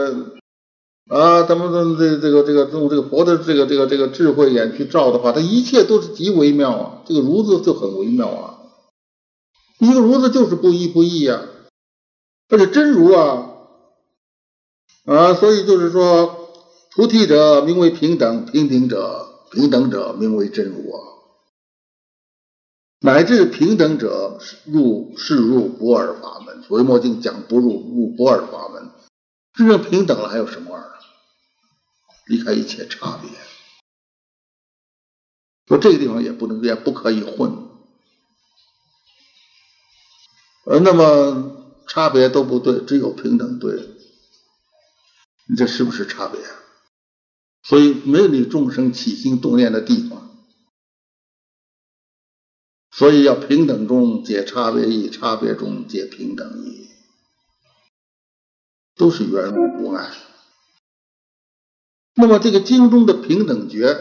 [1.14, 7.03] 啊，咱们的这这个这个用这个佛的这个这个这个智慧眼去照的话，它一切都是极微妙啊。
[7.06, 8.57] 这个如字就很微妙啊，
[9.77, 11.44] 一个如字就是不一不异呀，
[12.49, 13.48] 而且真如啊
[15.06, 16.49] 啊，所以就是说，
[16.95, 20.98] 菩提者名为平等，平等者平等者名为真如啊，
[23.02, 26.64] 乃至平等者入是入不二法门。
[26.64, 28.90] 所以墨镜讲不入入不二法门，
[29.53, 30.92] 真正平等了还有什么二？
[32.25, 33.29] 离开一切差别，
[35.67, 37.69] 说这个地方也不能也不可以混，
[40.65, 43.89] 呃，那么差别都不对，只有平等对，
[45.47, 46.39] 你这是不是差别？
[47.61, 50.29] 所以没有你众生起心动念的地方，
[52.91, 56.89] 所以要平等中解差别义，差别中解平等义，
[58.95, 60.11] 都是圆融无碍。
[62.15, 63.98] 那么这个经中的平等觉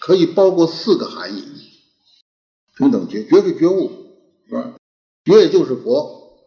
[0.00, 1.44] 可以包括四个含义，
[2.76, 3.90] 平等觉，觉是觉悟，
[4.48, 4.74] 是吧？
[5.24, 6.38] 觉也就是佛，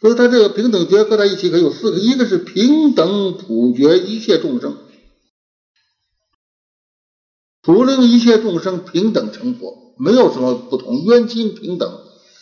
[0.00, 4.76] 所以它这个平等觉合在一起可有四个，一个是平等普觉一切众生，
[7.62, 12.00] 普令一切众生平等成佛，没有什么不同，冤亲平等，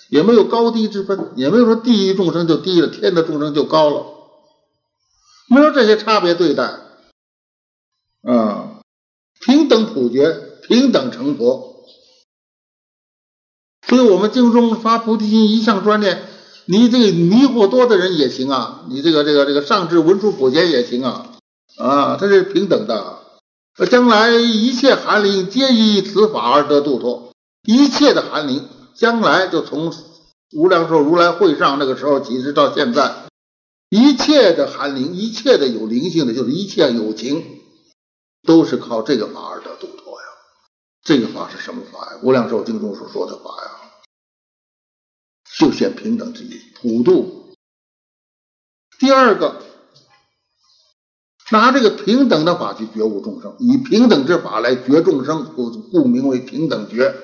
[0.09, 4.07] 也没有高低之分，也没有说地狱众生就低了，天的众生就高了，
[5.49, 6.86] 没有这些差别对待。
[8.27, 8.81] 啊，
[9.40, 10.32] 平等普觉，
[10.66, 11.85] 平等成佛。
[13.86, 16.24] 所以，我们经中发菩提心一向专念，
[16.65, 21.36] 你这个迷惑多的人也行啊，你这个这个这个上至文殊普贤也行啊，
[21.78, 23.20] 啊，它是平等的。
[23.89, 27.32] 将来一切寒灵皆依此法而得度脱，
[27.62, 28.65] 一切的寒灵，
[28.97, 29.93] 将来就从
[30.53, 33.27] 无量寿如来会上那个时候起，直到现在，
[33.90, 37.56] 一切的寒灵，一切的有灵性的，就是一切有情。
[38.47, 40.27] 都是靠这个法而得度脱呀，
[41.02, 42.20] 这个法是什么法呀？
[42.23, 43.70] 无量寿经中所说的法呀，
[45.59, 47.52] 就显平等之意，普度。
[48.98, 49.60] 第二个，
[51.51, 57.14] 拿这个平等的法去觉悟众生，以平等之法来觉众生，故故名为平等觉。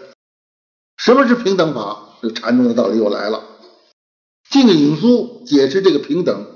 [0.96, 2.10] 什么是平等法？
[2.20, 3.42] 这禅宗的道理又来了。
[4.48, 6.46] 净影书解释这个平等，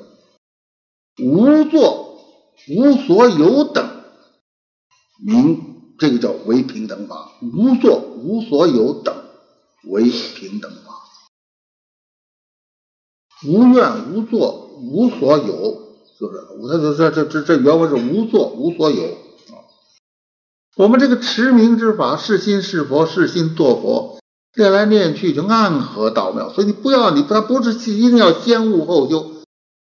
[1.18, 2.20] 无作
[2.68, 3.95] 无所有等。
[5.18, 9.14] 名这个叫为平等法，无作无所有等
[9.84, 10.93] 为平等法，
[13.47, 15.82] 无愿无作无所有，
[16.18, 19.64] 就是他这这这这这原文是无作无所有啊。
[20.76, 24.18] 我们这个持名之法，是心是佛，是心作佛，
[24.55, 26.52] 念来念去就暗合道妙。
[26.52, 29.32] 所以你不要你他不是一定要先悟后修，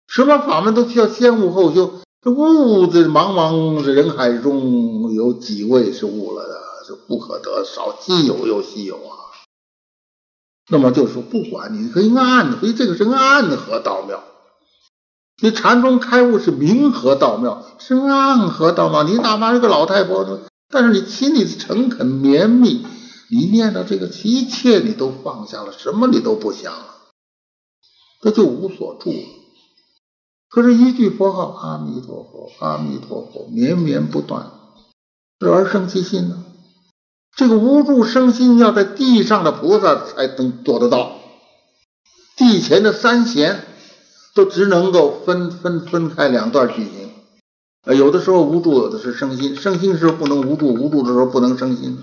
[0.08, 2.00] 什么法门都需要先悟后修。
[2.22, 6.62] 这悟这茫茫这人海中有几位是悟了的？
[6.86, 9.34] 这不可得，少稀有又稀有啊！
[10.68, 14.22] 那么就是说，不管你可以暗，所以这个是暗合道妙。
[15.40, 19.02] 你禅宗开悟是明合道妙，是暗合道妙。
[19.02, 22.86] 你哪怕是个老太婆，但是你心里诚恳绵密，
[23.30, 26.86] 你念到这个一切你都放下了，什么你都不想了，
[28.22, 29.12] 这就无所住。
[30.54, 34.50] 可是，一句佛号阿弥陀佛，阿弥陀佛，绵绵不断，
[35.40, 36.44] 而生其心呢？
[37.34, 41.12] 这个无住生心，要在地上的菩萨才能做得到。
[42.36, 43.64] 地前的三贤
[44.34, 47.10] 都只能够分分分开两段举行。
[47.86, 49.56] 呃，有的时候无住，有的是生心。
[49.56, 51.98] 生心时候不能无住，无住的时候不能生心。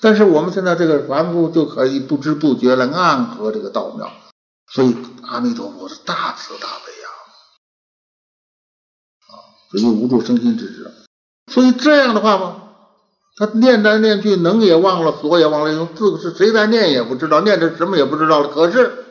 [0.00, 4.10] 但是我们现在这个凡夫就可以不知不觉来暗合这个道妙。
[4.72, 6.92] 所以阿弥陀佛是大慈大悲
[9.80, 10.90] 呀，啊，所以无助生心之智。
[11.50, 12.60] 所以这样的话嘛。
[13.36, 18.48] 他念来念去，能也忘了，所也忘了，用字是谁在念也不知道，念着什么也不知道了。
[18.48, 19.06] 可是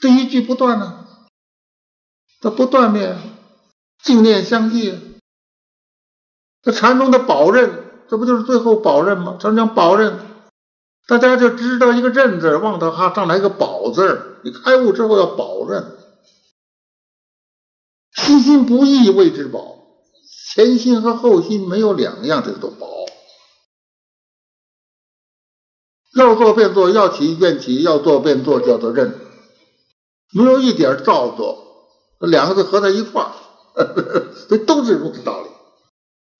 [0.00, 1.04] 这一句不断呢，
[2.40, 3.18] 他不断念，
[4.02, 4.98] 净念相继。
[6.62, 7.70] 这禅宗的宝刃，
[8.08, 9.36] 这不就是最后宝刃吗？
[9.38, 10.18] 禅讲宝刃，
[11.06, 15.84] 大家就知道一个刃字，忘他哈上来一个宝字你开悟之后要宝刃，
[18.24, 19.78] 心心不易谓之宝，
[20.54, 22.88] 前心和后心没有两样，这都宝。
[26.16, 29.18] 要做便做，要起便起，要做便做，叫做认，
[30.32, 31.88] 没有一点造作，
[32.20, 33.34] 两个字合在一块儿，
[34.48, 35.48] 这都是如此道理。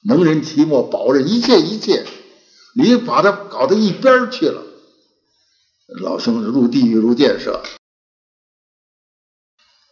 [0.07, 2.07] 能人其莫保人一切一切，
[2.77, 4.63] 你把它搞到一边去了，
[6.01, 7.63] 老兄入地狱入建设。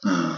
[0.02, 0.31] 啊，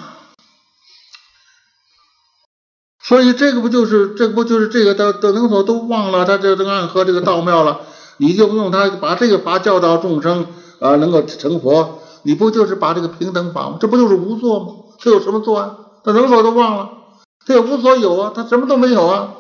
[3.07, 7.83] 所以这个不就是，这不就是这个都都能否都忘了，他这这暗合这个道妙了。
[8.17, 10.47] 你就用他把这个法教导众生
[10.81, 13.77] 啊，能够成佛，你不就是把这个平等法吗？
[13.79, 14.75] 这不就是无作吗？
[14.99, 15.77] 他有什么作啊？
[16.03, 16.91] 他能否都忘了？
[17.47, 19.35] 他也无所有啊，他什么都没有啊。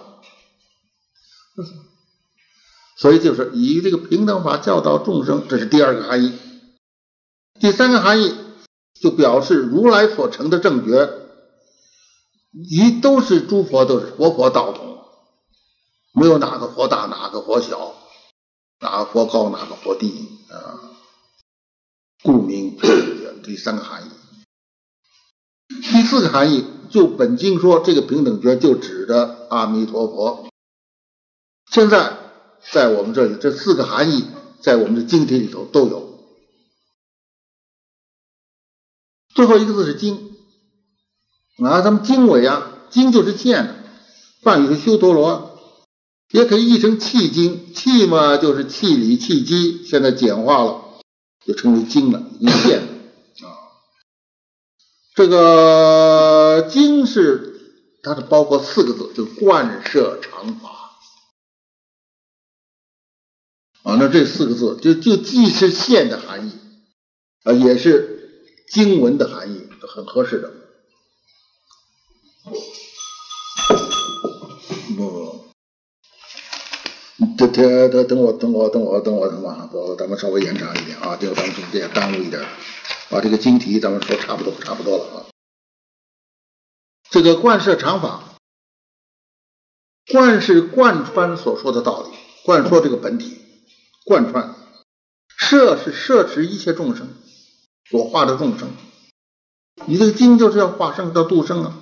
[2.96, 6.32] 所以就是以这个平等法教导众生，这是第二个含义。
[7.60, 8.34] 第三个含义
[9.00, 11.23] 就表示如来所成的正觉，
[12.54, 15.04] 一都是诸佛都是佛佛道统，
[16.12, 17.96] 没有哪个佛大哪个佛小。
[18.80, 20.76] 哪个佛高，哪个佛低啊？
[22.22, 22.76] 故名
[23.42, 24.10] 第三个含义。
[25.68, 30.50] 第四个含义，就本经说这个平等觉就指的阿弥陀佛。
[31.70, 32.18] 现在
[32.72, 34.26] 在我们这里，这四个含义
[34.60, 36.18] 在我们的经体里头都有。
[39.34, 40.33] 最后一个字是经
[41.62, 43.84] 啊，咱们经纬啊，经就是见，
[44.42, 45.52] 梵语是修陀罗。
[46.30, 50.98] 也可以译成气经，气嘛就是气理、气机，现在简化了，
[51.46, 53.46] 就称为经了，一线啊。
[55.14, 57.60] 这个经是
[58.02, 60.70] 它是包括四个字，就贯摄常法
[63.84, 63.94] 啊。
[64.00, 66.52] 那这四个字就就既是线的含义
[67.44, 70.52] 啊，也是经文的含义，很合适的。
[77.36, 82.44] 等等等等我等我等我等我等我，不，咱们稍微延长一点啊，这个咱们中间耽误一点，
[83.08, 85.24] 把这个经题咱们说差不多差不多了啊。
[87.08, 88.34] 这个贯摄常法，
[90.12, 92.10] 贯是贯穿所说的道理，
[92.44, 93.38] 贯说这个本体，
[94.04, 94.54] 贯穿。
[95.36, 97.08] 摄是摄持一切众生
[97.88, 98.70] 所化的众生，
[99.86, 101.80] 你这个经就是要化生到度生啊。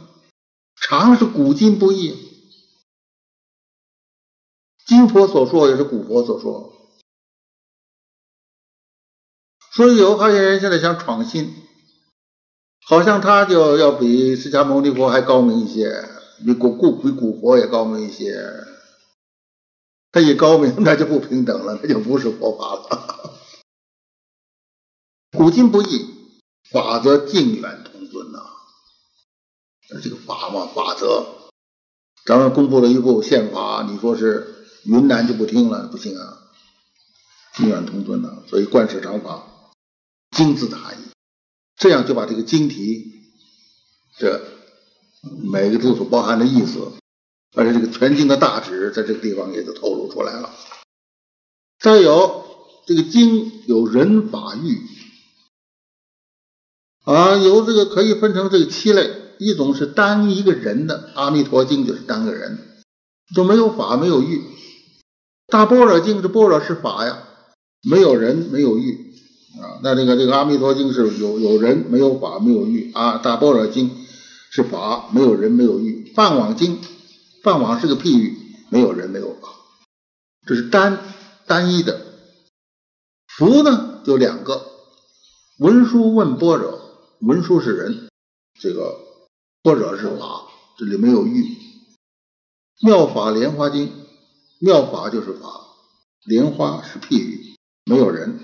[0.82, 2.30] 常是古今不易。
[4.84, 6.72] 今佛所说也是古佛所说，
[9.72, 11.54] 所以有好些人现在想创新，
[12.84, 16.04] 好像他就要比释迦牟尼佛还高明一些，
[16.44, 18.34] 比古古比古佛也高明一些。
[20.10, 23.38] 他一高明，那就不平等了，那就不是佛法了。
[25.38, 26.06] 古今不易，
[26.70, 28.51] 法则近远同尊呐。
[30.01, 31.27] 这个法嘛，法则，
[32.24, 34.48] 咱们公布了一部宪法，你说是？
[34.85, 36.39] 云南就不听了，不行啊，
[37.55, 39.47] 近远同尊呐，所以贯彻常法，
[40.36, 41.05] 经字的含义，
[41.77, 43.12] 这样就把这个经题
[44.19, 44.43] 这
[45.40, 46.94] 每个字所包含的意思，
[47.55, 50.52] 而且这个全经的大旨，在这个地方也就透露出来了。
[51.78, 52.44] 再有
[52.85, 54.81] 这个经有人法欲
[57.05, 62.59] 啊，有这个可以分成这个七类，一种是单一个人的《阿弥陀经》，就是单个人，
[63.34, 64.42] 就没有法，没有欲。
[65.48, 67.22] 大般若经是般若是法呀，
[67.88, 69.12] 没有人，没有欲。
[69.60, 69.80] 啊。
[69.82, 72.92] 那这个这个《阿弥陀经》是有有人没有法没有欲。
[72.92, 73.90] 啊，《大般若经》
[74.50, 76.76] 是法没有人没有欲，《梵网经》
[77.42, 78.36] 梵网是个譬喻，
[78.70, 79.48] 没有人没有法，
[80.46, 80.98] 这是单
[81.46, 82.00] 单一的。
[83.26, 84.66] 佛呢就两个，
[85.59, 86.78] 文殊问般若，
[87.20, 88.09] 文殊是人，
[88.60, 89.00] 这个
[89.64, 91.56] 或者是法，这里没有欲。
[92.80, 93.93] 妙法莲花经，
[94.59, 95.48] 妙法就是法，
[96.24, 98.40] 莲花是譬喻，没有人。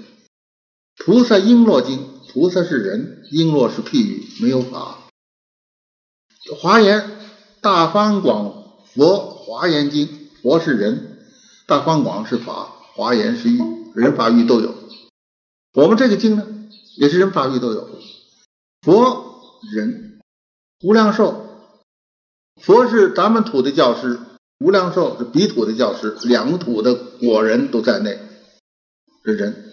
[0.97, 4.99] 菩萨璎珞经，菩萨是人，璎珞是譬喻，没有法。
[6.61, 7.11] 华严
[7.61, 11.19] 大方广佛华严经，佛是人，
[11.67, 13.61] 大方广是法，华严是欲，
[13.95, 14.75] 人法欲都有。
[15.75, 16.47] 我们这个经呢，
[16.97, 17.89] 也是人法欲都有。
[18.83, 19.41] 佛
[19.73, 20.18] 人
[20.81, 21.35] 无量寿，
[22.63, 24.21] 佛是咱们土的教师。
[24.61, 28.19] 无量寿是彼土的教师，两土的果人都在内，
[29.25, 29.65] 是人。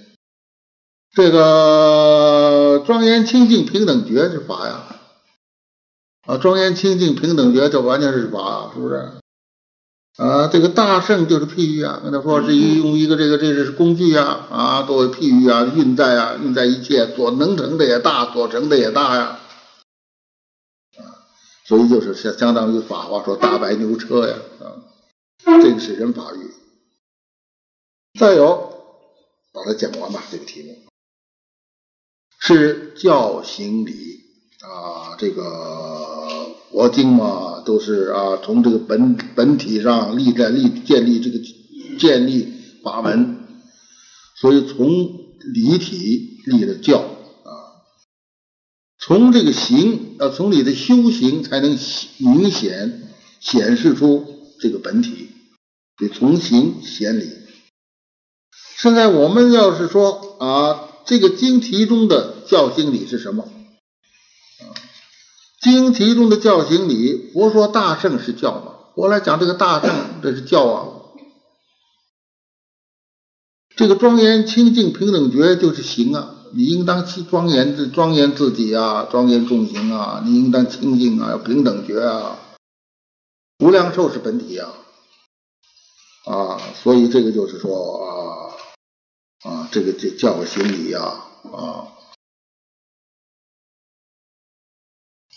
[1.16, 4.84] 这个庄严清净平等觉是法呀，
[6.28, 9.12] 啊，庄严清净平等觉这完全是法，是不是？
[10.18, 19.40] 啊，这个大圣就是譬喻啊，跟他说是一用一个这个这是工具啊，啊，作为譬喻啊，运在啊，运在一切所能成的也大，所成的也大呀。
[21.68, 24.86] 所以就是相相当于法话说大白牛车呀，啊，
[25.62, 26.52] 这个是人法语。
[28.20, 28.72] 再有，
[29.52, 30.76] 把它讲完吧，这个题目
[32.40, 33.94] 是教行理
[34.62, 41.40] 啊，这个佛经嘛，都是啊，从这个本本体上立在立建立这个
[41.98, 43.48] 建立法门，
[44.36, 44.88] 所以从
[45.54, 47.15] 理体立了教。
[49.06, 51.78] 从这个行，呃，从你的修行才能
[52.18, 54.26] 明显显示出
[54.60, 55.30] 这个本体，
[55.96, 57.30] 得从行显理。
[58.78, 63.48] 现在我们要是说啊，这个经题中的教行理是什么？
[65.62, 68.74] 经题中的教行理，佛说大圣是教嘛？
[68.96, 70.88] 我来讲这个大圣，这是教啊。
[73.76, 76.38] 这个庄严清净平等觉就是行啊。
[76.56, 82.40] 你应当去庄严自庄严自己啊，庄严众行啊，你应当清净啊，要平等觉啊。
[83.60, 84.72] 无量寿是本体啊，
[86.24, 88.56] 啊，所以这个就是说
[89.44, 91.92] 啊啊，这个这叫个行理啊啊。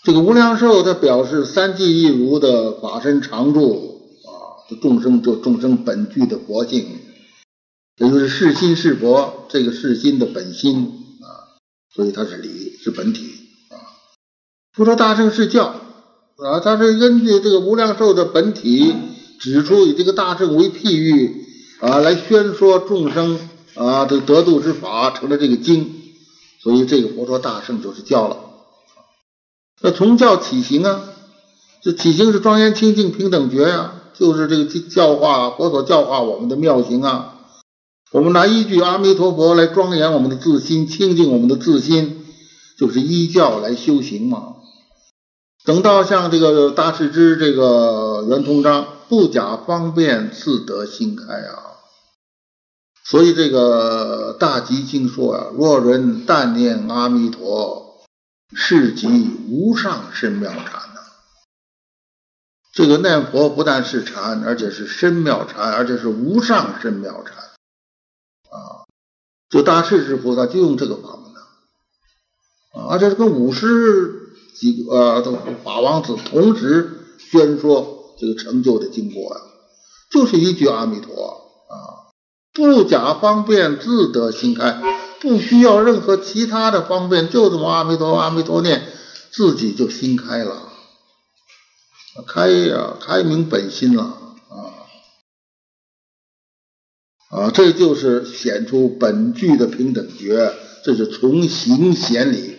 [0.01, 6.97] 这个无量寿它表示三际一如的法身常住啊，众生就众生本具的佛性，
[7.97, 10.95] 也就是是心是佛，这个是心的本心。
[11.93, 13.75] 所以它是理，是本体啊。
[14.73, 15.75] 不说大圣是教
[16.37, 18.93] 啊，他是根据这个无量寿的本体，
[19.39, 21.45] 指出以这个大圣为譬喻
[21.81, 23.39] 啊，来宣说众生
[23.75, 25.95] 啊这得度之法，成了这个经。
[26.61, 28.37] 所以这个佛说大圣就是教了。
[29.81, 31.01] 那从教起行啊，
[31.81, 37.38] 这起行是庄严清净平等觉呀，就是这个教化佛所教化我们的妙行啊。
[38.11, 42.25] 我们拿一句阿弥陀佛来庄严我们的自心，清净我们的自心，
[42.75, 44.55] 就是依教来修行嘛。
[45.63, 51.77] 等到像这个大势之这个圆通章，不假方便自得心开啊。
[53.05, 58.01] 所以这个大吉经说啊，若人但念阿弥陀，
[58.55, 59.07] 是即
[59.47, 61.01] 无上甚妙禅呐。
[62.73, 67.48] 这个念佛不但是禅，而且是深妙禅，而且是无上甚妙禅。
[69.49, 71.39] 就大势至菩萨就用这个法门的，
[72.79, 75.21] 啊，而且是跟五十几个呃
[75.63, 79.41] 法王子同时宣说这个成就的经过啊，
[80.11, 81.11] 就是一句阿弥陀
[81.69, 82.13] 啊，
[82.53, 84.81] 不假方便自得心开，
[85.19, 88.87] 不需要任何其他的方便，就这么阿弥陀阿弥陀念，
[89.31, 90.69] 自己就心开了，
[92.27, 94.28] 开呀，开明本心了。
[97.29, 100.51] 啊，这就是显出本具的平等觉，
[100.83, 102.55] 这是从行显理。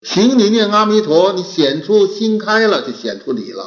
[0.00, 3.64] 行你念阿弥陀，你显出心开了，就显出理了。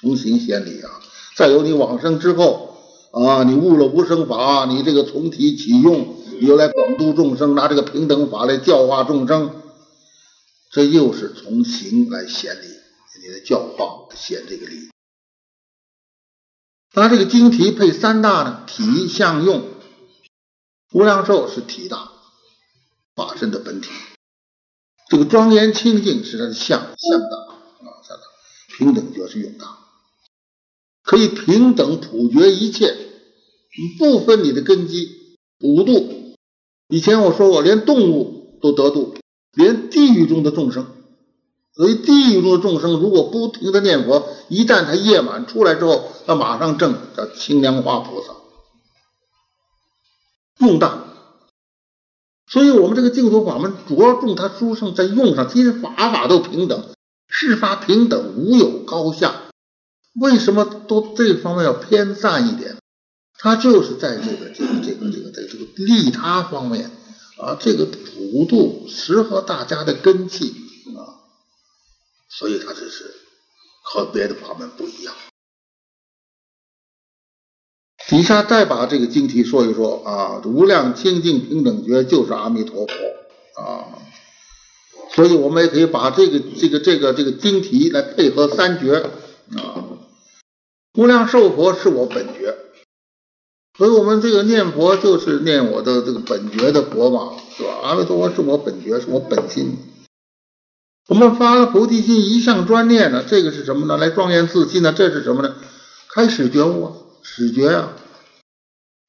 [0.00, 0.90] 从行显理啊，
[1.36, 2.74] 再有你往生之后
[3.12, 9.50] 啊，你悟了无生法，你这个从体起用，你又来广度众生，拿这个平等法来教化众生，
[10.72, 12.66] 这又是从行来显理，
[13.22, 14.88] 你的教化显这个理。
[16.90, 19.68] 它这个经题配三大呢，体相用。
[20.92, 22.10] 无量寿是体大，
[23.14, 23.90] 法身的本体。
[25.10, 28.22] 这个庄严清净是它的相，相大啊，相大。
[28.76, 29.78] 平等觉是用大，
[31.02, 32.96] 可以平等普觉一切，
[33.98, 36.34] 不分你的根基，普度
[36.88, 39.16] 以前我说过，连动物都得度，
[39.52, 40.97] 连地狱中的众生。
[41.78, 48.32] 所以地狱中的众生，如果不停的念佛，一旦他夜晚出来之后，他马上证叫清凉花菩萨，
[50.58, 51.04] 用大。
[52.48, 56.82] 所以我们这个净土法门着重它殊胜在用上，其实法法都平等，
[57.28, 59.42] 事法平等，无有高下。
[60.20, 62.76] 为什么都这方面要偏赞一点？
[63.38, 66.90] 他就是在这个这个这个这个在这个利他方面
[67.40, 70.56] 啊，这个普度适合大家的根器
[70.96, 71.17] 啊。
[72.28, 73.14] 所以，他这是
[73.82, 75.14] 和别的法门不一样。
[78.08, 83.98] 底下再把这个经题说一说啊，无量清净平等觉就是阿弥陀佛啊。
[85.10, 89.10] 所以我们也可以把这个这个这个这个经题来配合三觉
[89.56, 89.84] 啊。
[90.94, 92.56] 无量寿佛是我本觉，
[93.76, 97.74] 所以我们这个念佛就是念我的这个本觉的佛嘛，是吧？
[97.82, 99.76] 阿弥陀佛是我本觉，是我本心。
[101.08, 103.96] 我们发了菩提心，一向专念呢，这个是什么呢？
[103.96, 104.92] 来庄严自信呢？
[104.94, 105.56] 这是什么呢？
[106.14, 107.94] 开始觉悟啊，始觉啊，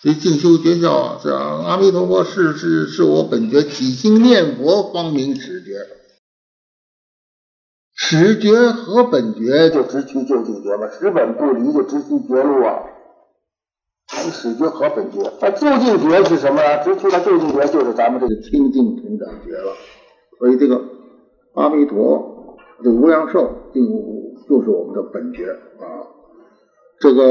[0.01, 1.27] 所以静修觉教啊，是？
[1.29, 5.87] 阿弥陀佛是是是我本觉，起心念佛方明始觉，
[7.93, 12.79] 始觉和本觉就直趋究竟觉嘛，始本不离就直趋觉路啊。
[14.07, 16.81] 从始觉和本觉，那究竟觉是什么呢？
[16.81, 19.75] 直趋的究竟觉就是咱们这个清净平等觉了，
[20.39, 20.81] 所以这个。
[21.59, 23.81] 阿弥陀，这无量寿就
[24.47, 26.07] 就是我们的本觉啊。
[27.01, 27.21] 这个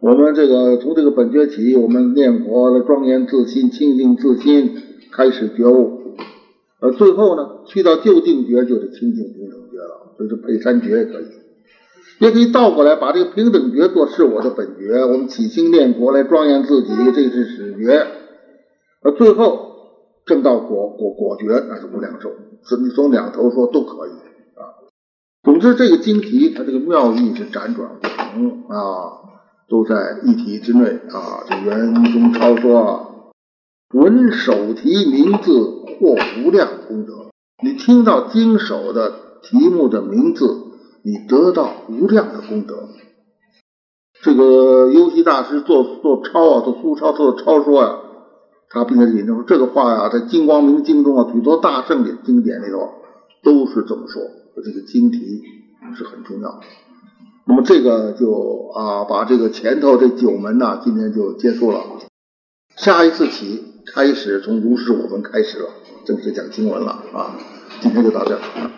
[0.00, 4.76] 我们这个从这个本觉起，我们念佛的庄严自心、清净自心，
[5.10, 6.02] 开始觉悟。
[6.80, 11.24] 呃，最后呢，去到就定觉就是清净平等觉了，就是配三觉也可以，
[12.20, 15.02] 也可以倒过来把这个平等觉做是我的本觉。
[15.06, 18.06] 我们起心念佛来庄严自己，这是始觉。
[19.02, 19.77] 呃，最后。
[20.28, 22.30] 正道果果果觉，那是无量寿。
[22.62, 24.84] 所以你从两头说都可以啊。
[25.42, 29.24] 总之，这个经题它这个妙义是辗转不同啊，
[29.68, 31.42] 都在一体之内啊。
[31.48, 33.08] 这圆宗超说啊，
[33.94, 35.50] 闻手题名字
[35.98, 36.14] 获
[36.44, 37.30] 无量功德。
[37.62, 40.44] 你听到经手的题目的名字，
[41.02, 42.88] 你得到无量的功德。
[44.20, 48.00] 这个优溪大师做做抄啊，做苏抄做抄说啊。
[48.70, 52.90] 他并且引证说这个话呀，在《金光明经》中啊，许多大圣的经典里头
[53.42, 54.22] 都是这么说。
[54.56, 55.42] 这个经题
[55.96, 56.60] 是很重要。
[57.46, 61.80] 那么这个就啊，把这个前头这九门呢，今天就结束了。
[62.76, 65.68] 下一次起开始从如是我们开始了，
[66.04, 67.36] 正式讲经文了啊。
[67.80, 68.77] 今天就到这儿。